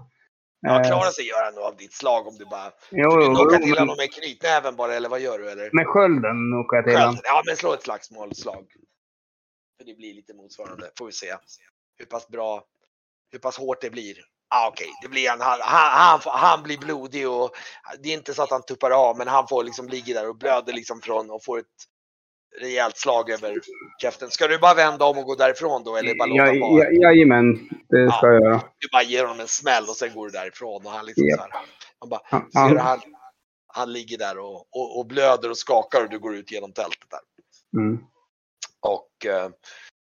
[0.64, 3.58] Ja, Eh, klarar sig göra nog av ditt slag om du bara Jo, du knockar
[3.58, 5.70] till honom med knytnäven bara eller vad gör du eller?
[5.72, 7.16] med skölden knockar jag till honom.
[7.24, 8.66] Ja men slå ett slagsmålslag.
[9.78, 11.34] För det blir lite motsvarande, får vi se.
[11.96, 12.64] Hur pass bra,
[13.32, 14.16] hur pass hårt det blir.
[14.48, 17.50] Ah, Okej, det blir han, han, han, han, han blir blodig och
[18.02, 20.36] det är inte så att han tuppar av men han får liksom ligga där och
[20.38, 21.66] blöder liksom från och får ett
[22.60, 23.60] rejält slag över
[24.02, 24.30] käften.
[24.30, 26.84] Ska du bara vända om och gå därifrån då eller bara låta Ja, vara?
[26.84, 27.54] ja, jajamän,
[27.88, 28.60] det ska jag göra.
[28.78, 31.36] Du bara ger honom en smäll och sen går du därifrån och han liksom Ja.
[31.36, 31.50] så här.
[31.98, 33.00] Han bara, Han- ser han- han,
[33.66, 37.10] han ligger där och, och, och blöder och skakar och du går ut genom tältet
[37.10, 37.20] där.
[37.80, 37.98] Mm.
[38.80, 39.50] Och eh,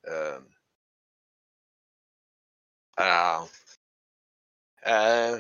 [0.09, 0.37] eh,
[3.07, 3.43] eh,
[4.87, 5.39] eh,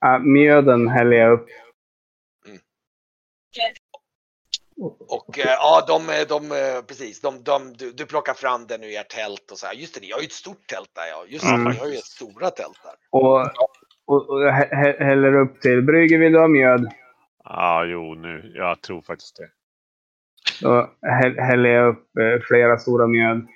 [0.00, 1.46] Ja, mjöden häller jag upp.
[5.08, 8.84] Och eh, ja, de, eh, de, eh, precis, de, de, du, du plockar fram den
[8.84, 9.74] ur ert tält och så här.
[9.74, 11.24] Just det, ni har ju ett stort tält där ja.
[11.28, 11.72] Just det, Mm.
[11.72, 12.92] ni har ju ett stora tält där.
[13.10, 13.40] Och,
[14.06, 15.82] och, och hä- häller upp till.
[15.82, 16.92] Brygger, vill du ha mjöd?
[17.44, 18.52] Ja, jo, nu.
[18.54, 19.48] Jag tror faktiskt det.
[20.60, 23.46] Då hä- häller jag upp eh, flera stora mjöd.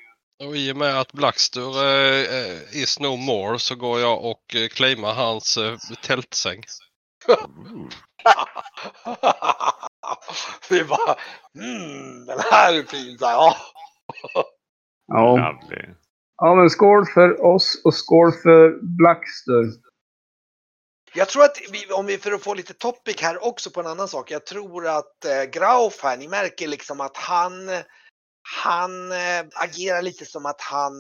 [0.45, 4.55] Och i och med att Blackster eh, eh, is no more så går jag och
[4.55, 5.75] eh, claimar hans eh,
[6.07, 6.63] tältsäng.
[7.29, 7.89] Mm.
[10.71, 11.17] Vi bara,
[11.55, 13.19] mm, den här är fin.
[13.19, 13.57] Så här, ja.
[15.07, 15.59] Ja.
[16.37, 19.89] Ja, men skål för oss och skål för Blackster.
[21.15, 23.87] Jag tror att vi, om vi för att få lite topic här också på en
[23.87, 24.31] annan sak.
[24.31, 27.69] Jag tror att eh, Grauf här, ni märker liksom att han,
[28.63, 30.93] han eh, agerar lite som att han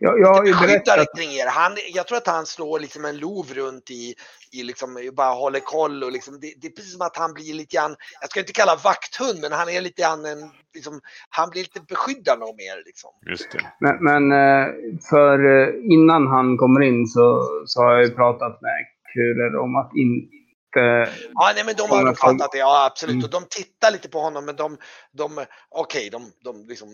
[0.00, 1.08] Jag, jag berättat.
[1.16, 1.46] kring er.
[1.46, 4.14] Han, jag tror att han slår liksom en lov runt i,
[4.52, 7.54] i liksom, bara håller koll och liksom, det, det är precis som att han blir
[7.54, 11.50] lite grann, jag ska inte kalla vakthund, men han är lite grann en, liksom, han
[11.50, 13.10] blir lite beskyddande om er liksom.
[13.26, 13.72] Just det.
[13.80, 14.66] Men, men eh,
[15.10, 19.76] för eh, innan han kommer in så, så har jag ju pratat med kurer om
[19.76, 21.12] att inte...
[21.34, 23.14] Ja, nej, men de har uppfattat det, ja absolut.
[23.14, 23.24] Mm.
[23.24, 24.76] Och de tittar lite på honom, men de,
[25.12, 26.88] de okej, de, de liksom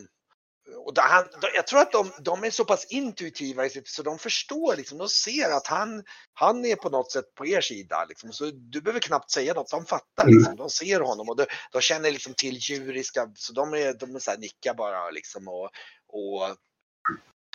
[0.85, 1.25] och han,
[1.55, 4.99] jag tror att de, de är så pass intuitiva i sitt, så de förstår liksom,
[4.99, 6.05] de ser att han,
[6.35, 8.33] han är på något sätt på er sida liksom.
[8.33, 10.57] Så du behöver knappt säga något, de fattar liksom.
[10.57, 14.19] De ser honom och de, de känner liksom till djuriska, så de är, de är
[14.19, 15.71] så här, nickar bara liksom och,
[16.09, 16.43] och,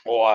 [0.06, 0.32] och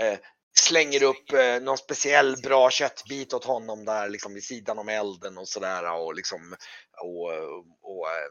[0.00, 0.18] eh,
[0.58, 5.38] slänger upp eh, någon speciell bra köttbit åt honom där liksom vid sidan om elden
[5.38, 6.56] och sådär och liksom
[7.02, 7.30] och,
[7.82, 8.30] och eh,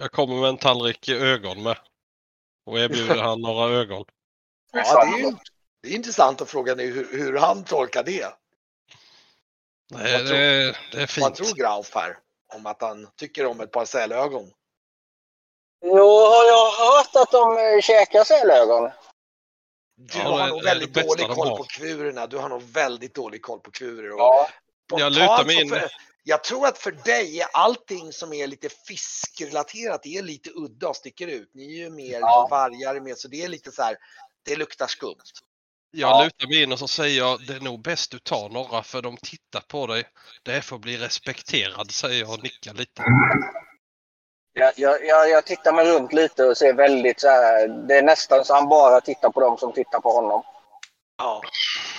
[0.00, 1.76] Jag kommer med en tallrik ögon med.
[2.66, 4.04] Och erbjuder han några ögon.
[4.72, 5.32] ja, det är ju
[5.82, 8.26] det är intressant att fråga nu hur, hur han tolkar det.
[9.90, 11.34] Nej, Vad det, tror- är- det är Vad fint.
[11.34, 12.18] tror Grauf här?
[12.54, 14.50] Om att han tycker om ett par sälögon.
[15.84, 18.90] Jo, har jag hört att de eh, käkar sälögon?
[19.96, 22.26] Du Ja, har det- nog det väldigt det dålig koll på kvurerna.
[22.26, 24.10] Du har nog väldigt dålig koll på kvurer.
[24.12, 24.48] Och Ja.
[24.88, 25.68] Jag lutar mig in.
[25.68, 25.90] För,
[26.26, 30.88] jag tror att för dig är allting som är lite fiskrelaterat, det är lite udda
[30.88, 31.50] och sticker ut.
[31.54, 32.48] Ni är ju mer Ja.
[32.50, 33.96] vargar med, så det är lite så här,
[34.44, 35.14] det luktar skumt.
[35.90, 36.24] Jag Ja.
[36.24, 39.02] lutar mig in och så säger jag det är nog bäst du tar några för
[39.02, 40.04] de tittar på dig.
[40.42, 43.02] Det är för att bli respekterad säger jag och nickar lite.
[44.52, 47.68] Jag, jag, jag, jag tittar mig runt lite och ser väldigt så här.
[47.88, 50.42] Det är nästan så han bara tittar på dem som tittar på honom.
[51.18, 51.42] Ja,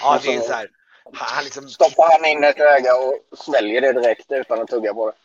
[0.01, 0.69] ja det är Alltså- så här.
[1.13, 4.93] Han han liksom, Stoppar han in ett öga och sväljer det direkt utan att tugga
[4.93, 5.17] på det.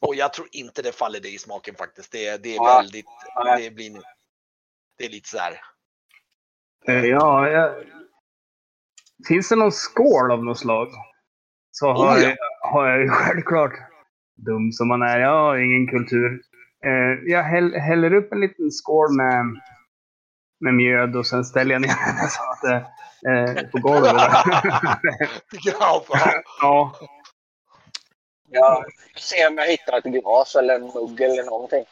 [0.00, 2.12] och jag tror inte det faller dig i smaken faktiskt.
[2.12, 2.76] Det, det är Ja.
[2.76, 3.06] väldigt,
[3.58, 4.02] det blir,
[4.98, 5.60] det är lite så här.
[6.88, 7.74] Eh, Ja, jag...
[9.28, 10.88] Finns det någon skål av något slag?
[11.70, 12.28] Så har, Oh, ja.
[12.28, 13.72] jag, har jag ju självklart,
[14.36, 16.42] dum som man är, jag har ingen kultur.
[16.84, 19.44] Eh, jag häll, häller upp en liten skål med,
[20.60, 22.86] med mjöd och sen ställer jag ner den så att det
[23.28, 24.12] eh, på golvet.
[26.62, 26.92] Ja.
[28.50, 31.84] ja, Jag ser om jag hittar ett glas eller en mugg eller någonting.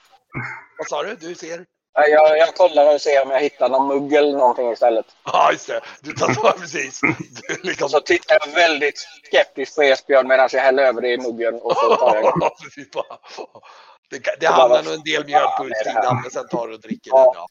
[0.78, 1.14] Vad sa du?
[1.14, 1.64] Du ser?
[1.94, 5.06] Ja, Jag, jag kollar och ser om jag hittar någon mugg eller någonting istället.
[5.24, 5.80] Ja, just det.
[6.00, 7.00] Du tar tag precis.
[7.00, 7.84] Du liksom...
[7.84, 11.54] Och så tittar jag väldigt skeptiskt på Esbjörn medan jag häller över det i muggen
[11.54, 12.32] och så tar jag.
[14.10, 17.10] Det, det hamnar nog en del mjöd på utsidan, men sen tar du och dricker
[17.10, 17.24] Ja.
[17.24, 17.34] den.
[17.34, 17.46] Ja.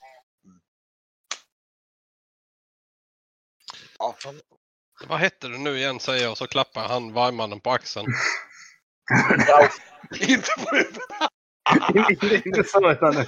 [3.99, 4.15] Ja.
[5.07, 8.07] Vad hette du nu igen säger jag och så klappar han vargmannen på axeln.
[9.47, 9.69] Ja,
[10.27, 11.03] Inte på huvudet.
[12.09, 13.25] inte, inte så utan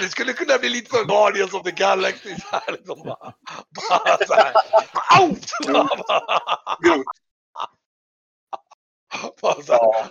[0.00, 2.36] Det skulle kunna bli lite som Guardians of the Galaxy.
[2.36, 3.34] Så här, liksom, bara,
[3.74, 4.54] bara så här.
[5.20, 5.36] Au!
[9.42, 9.80] Bara så här.
[9.80, 10.08] ja.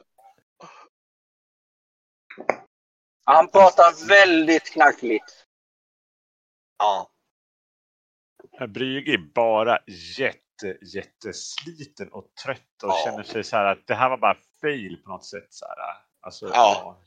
[3.26, 5.45] Han pratar väldigt knackligt.
[6.78, 7.09] Ja.
[8.68, 9.78] Brygge är bara
[10.18, 13.02] jätte, jättesliten och trött och Ja.
[13.06, 15.48] känner sig så här att det här var bara fail på något sätt.
[15.50, 15.76] Så här.
[16.22, 17.02] Alltså, Ja.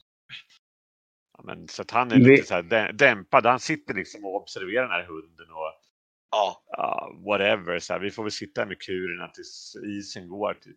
[1.39, 3.47] Ja, men, så att han är lite så här dä- dämpad.
[3.47, 5.73] Han sitter liksom och observerar den här hunden och
[6.31, 6.63] Ja.
[6.67, 7.79] ja, whatever.
[7.79, 10.55] Så här, vi får väl sitta med kurerna tills isen går.
[10.55, 10.77] Typ.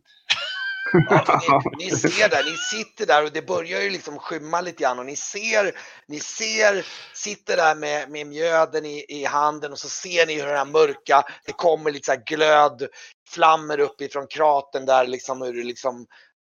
[1.10, 1.42] Ja,
[1.78, 5.00] ni, ni ser där, ni sitter där och det börjar ju liksom skymma lite grann
[5.00, 5.78] och ni ser,
[6.08, 10.48] ni ser, sitter där med, med mjöden i, i handen och så ser ni hur
[10.48, 12.88] det här mörka, det kommer lite så här glöd,
[13.30, 16.08] flammer upp ifrån kraten där liksom hur det liksom,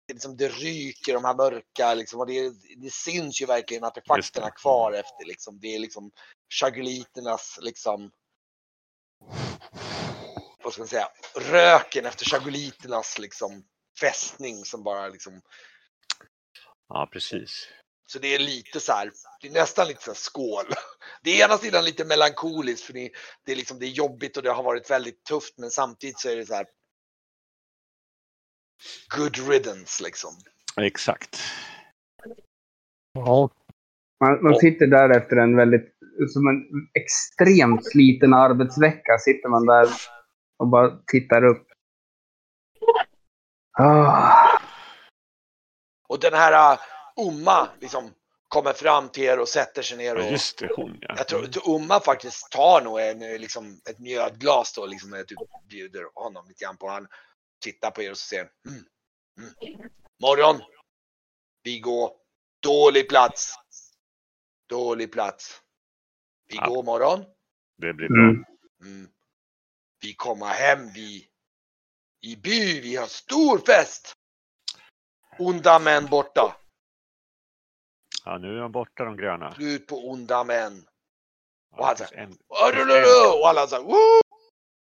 [0.07, 4.51] det liksom det ryker de här mörka liksom och det, det syns ju verkligen artefakterna
[4.51, 5.59] kvar efter liksom.
[5.61, 6.11] Det är liksom
[6.49, 8.11] chagoliternas liksom
[10.62, 13.64] vad ska man säga, röken efter chagoliternas liksom
[14.01, 15.40] fästning som bara liksom,
[16.88, 17.68] Ja, precis.
[18.07, 20.64] så det är lite så här, det är nästan lite så här skål.
[21.22, 23.11] Det är ena sidan lite melankoliskt för det,
[23.44, 26.28] det är liksom, det är jobbigt och det har varit väldigt tufft men samtidigt så
[26.28, 26.66] är det så här
[29.16, 30.30] good riddance liksom.
[30.80, 31.38] Exakt.
[33.12, 33.51] Ja.
[34.20, 35.94] Man, man sitter där efter en väldigt,
[36.32, 36.62] som en
[36.94, 39.88] extremt sliten arbetsvecka, sitter man där
[40.59, 41.66] och bara tittar upp.
[43.79, 44.59] Ah,
[46.09, 46.81] Och den här uh,
[47.29, 48.14] Umma liksom
[48.49, 51.14] kommer fram till er och sätter sig ner Ja, och just det, hon ja.
[51.16, 55.37] jag tror att Umma faktiskt tar nog en, liksom, ett mjödglas då liksom när du
[55.68, 56.89] bjuder honom lite grann på.
[56.89, 57.09] Han
[57.64, 58.85] tittar på er och så säger mm,
[59.39, 59.91] mm.
[60.23, 60.61] Morgon!
[61.62, 62.11] Vi går.
[62.62, 63.55] Dålig plats.
[64.68, 65.61] Dålig plats.
[66.49, 66.66] Vi Ja.
[66.66, 67.25] går morgon.
[67.77, 68.18] Det blir bra.
[68.23, 68.45] mm.
[68.85, 69.11] Mm.
[70.01, 71.30] Vi kommer hem vi
[72.21, 72.81] i by.
[72.81, 74.12] Vi har stor fest.
[75.39, 76.57] Onda män borta.
[78.25, 79.55] Ja, nu är de borta de gröna.
[79.55, 80.87] Slut på onda män.
[81.77, 84.21] Och han säger, en, Och alla så här, Woo!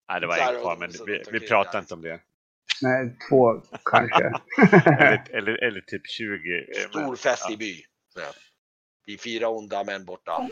[0.10, 2.22] nej, det var en kvar, men vi, vi pratar inte om det.
[2.82, 4.24] Nej, två kanske.
[4.98, 6.26] Eller, eller, eller typ 20.
[6.60, 7.54] eh, men- Stor fest ja.
[7.54, 7.84] i by.
[9.06, 10.50] Vi är fyra onda män borta.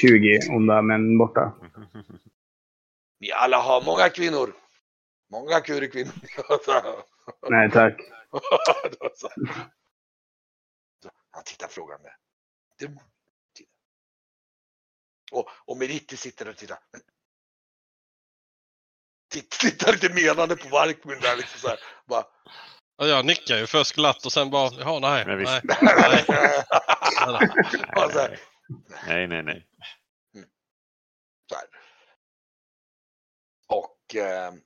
[0.00, 1.52] 20 onda män borta.
[3.24, 4.54] Ni alla har många kvinnor.
[5.30, 6.12] Många kurikvinnor.
[7.50, 7.94] Nej tack.
[11.30, 12.10] Han tittar frågande.
[15.32, 16.78] Och, och Meritti sitter och tittar.
[19.32, 21.78] Titt- Tittar lite menande på Varkmin där liksom så här.
[22.06, 22.24] Bara,
[22.96, 25.24] Ja, jag nickar ju först glatt och sen bara, ja nej.
[25.26, 25.62] Nej, nej.
[29.06, 29.66] Nej, nej, nej.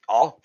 [0.07, 0.39] Ja.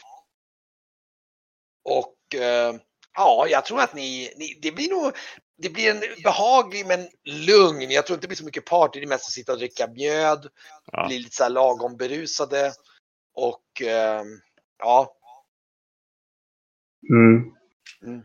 [1.83, 2.75] Och eh,
[3.15, 5.13] ja, jag tror att ni, ni, det blir nog,
[5.57, 7.91] det blir en behaglig men lugn.
[7.91, 8.99] Jag tror inte det blir så mycket party.
[8.99, 10.47] Det är mest att sitta och dricka mjöd,
[10.91, 11.07] Ja.
[11.07, 12.73] bli lite så här lagom berusade
[13.33, 14.23] och eh,
[14.79, 15.17] ja,
[18.03, 18.23] Mm.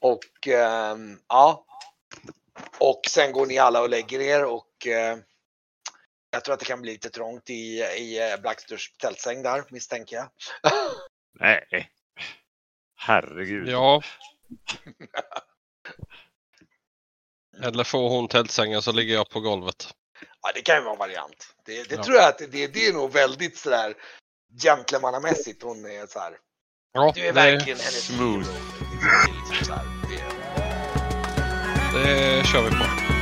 [0.00, 0.96] och eh,
[1.28, 1.66] ja.
[2.78, 5.18] Och sen går ni alla och lägger er och eh,
[6.36, 10.16] jag tror att det kan bli lite trångt i, i eh, Blacksters tältsäng där misstänker
[10.16, 10.28] jag.
[11.40, 11.90] Nej.
[12.98, 13.68] Herregud.
[13.68, 14.02] Ja.
[17.62, 19.94] Eller får hon tältsängen så ligger jag på golvet.
[20.42, 21.54] Ja, det kan ju vara en variant.
[21.64, 22.02] Det, det Ja.
[22.04, 23.94] tror jag att det, det är nog väldigt sådär
[24.62, 25.62] gentlemannamässigt.
[25.62, 26.36] Hon är så här.
[26.92, 28.48] Ja, Du är det, verkligen hennes Smooth.
[28.48, 29.48] hero.
[29.50, 29.84] Liksom så här.
[30.08, 30.26] Det-
[32.04, 33.15] det kör vi på.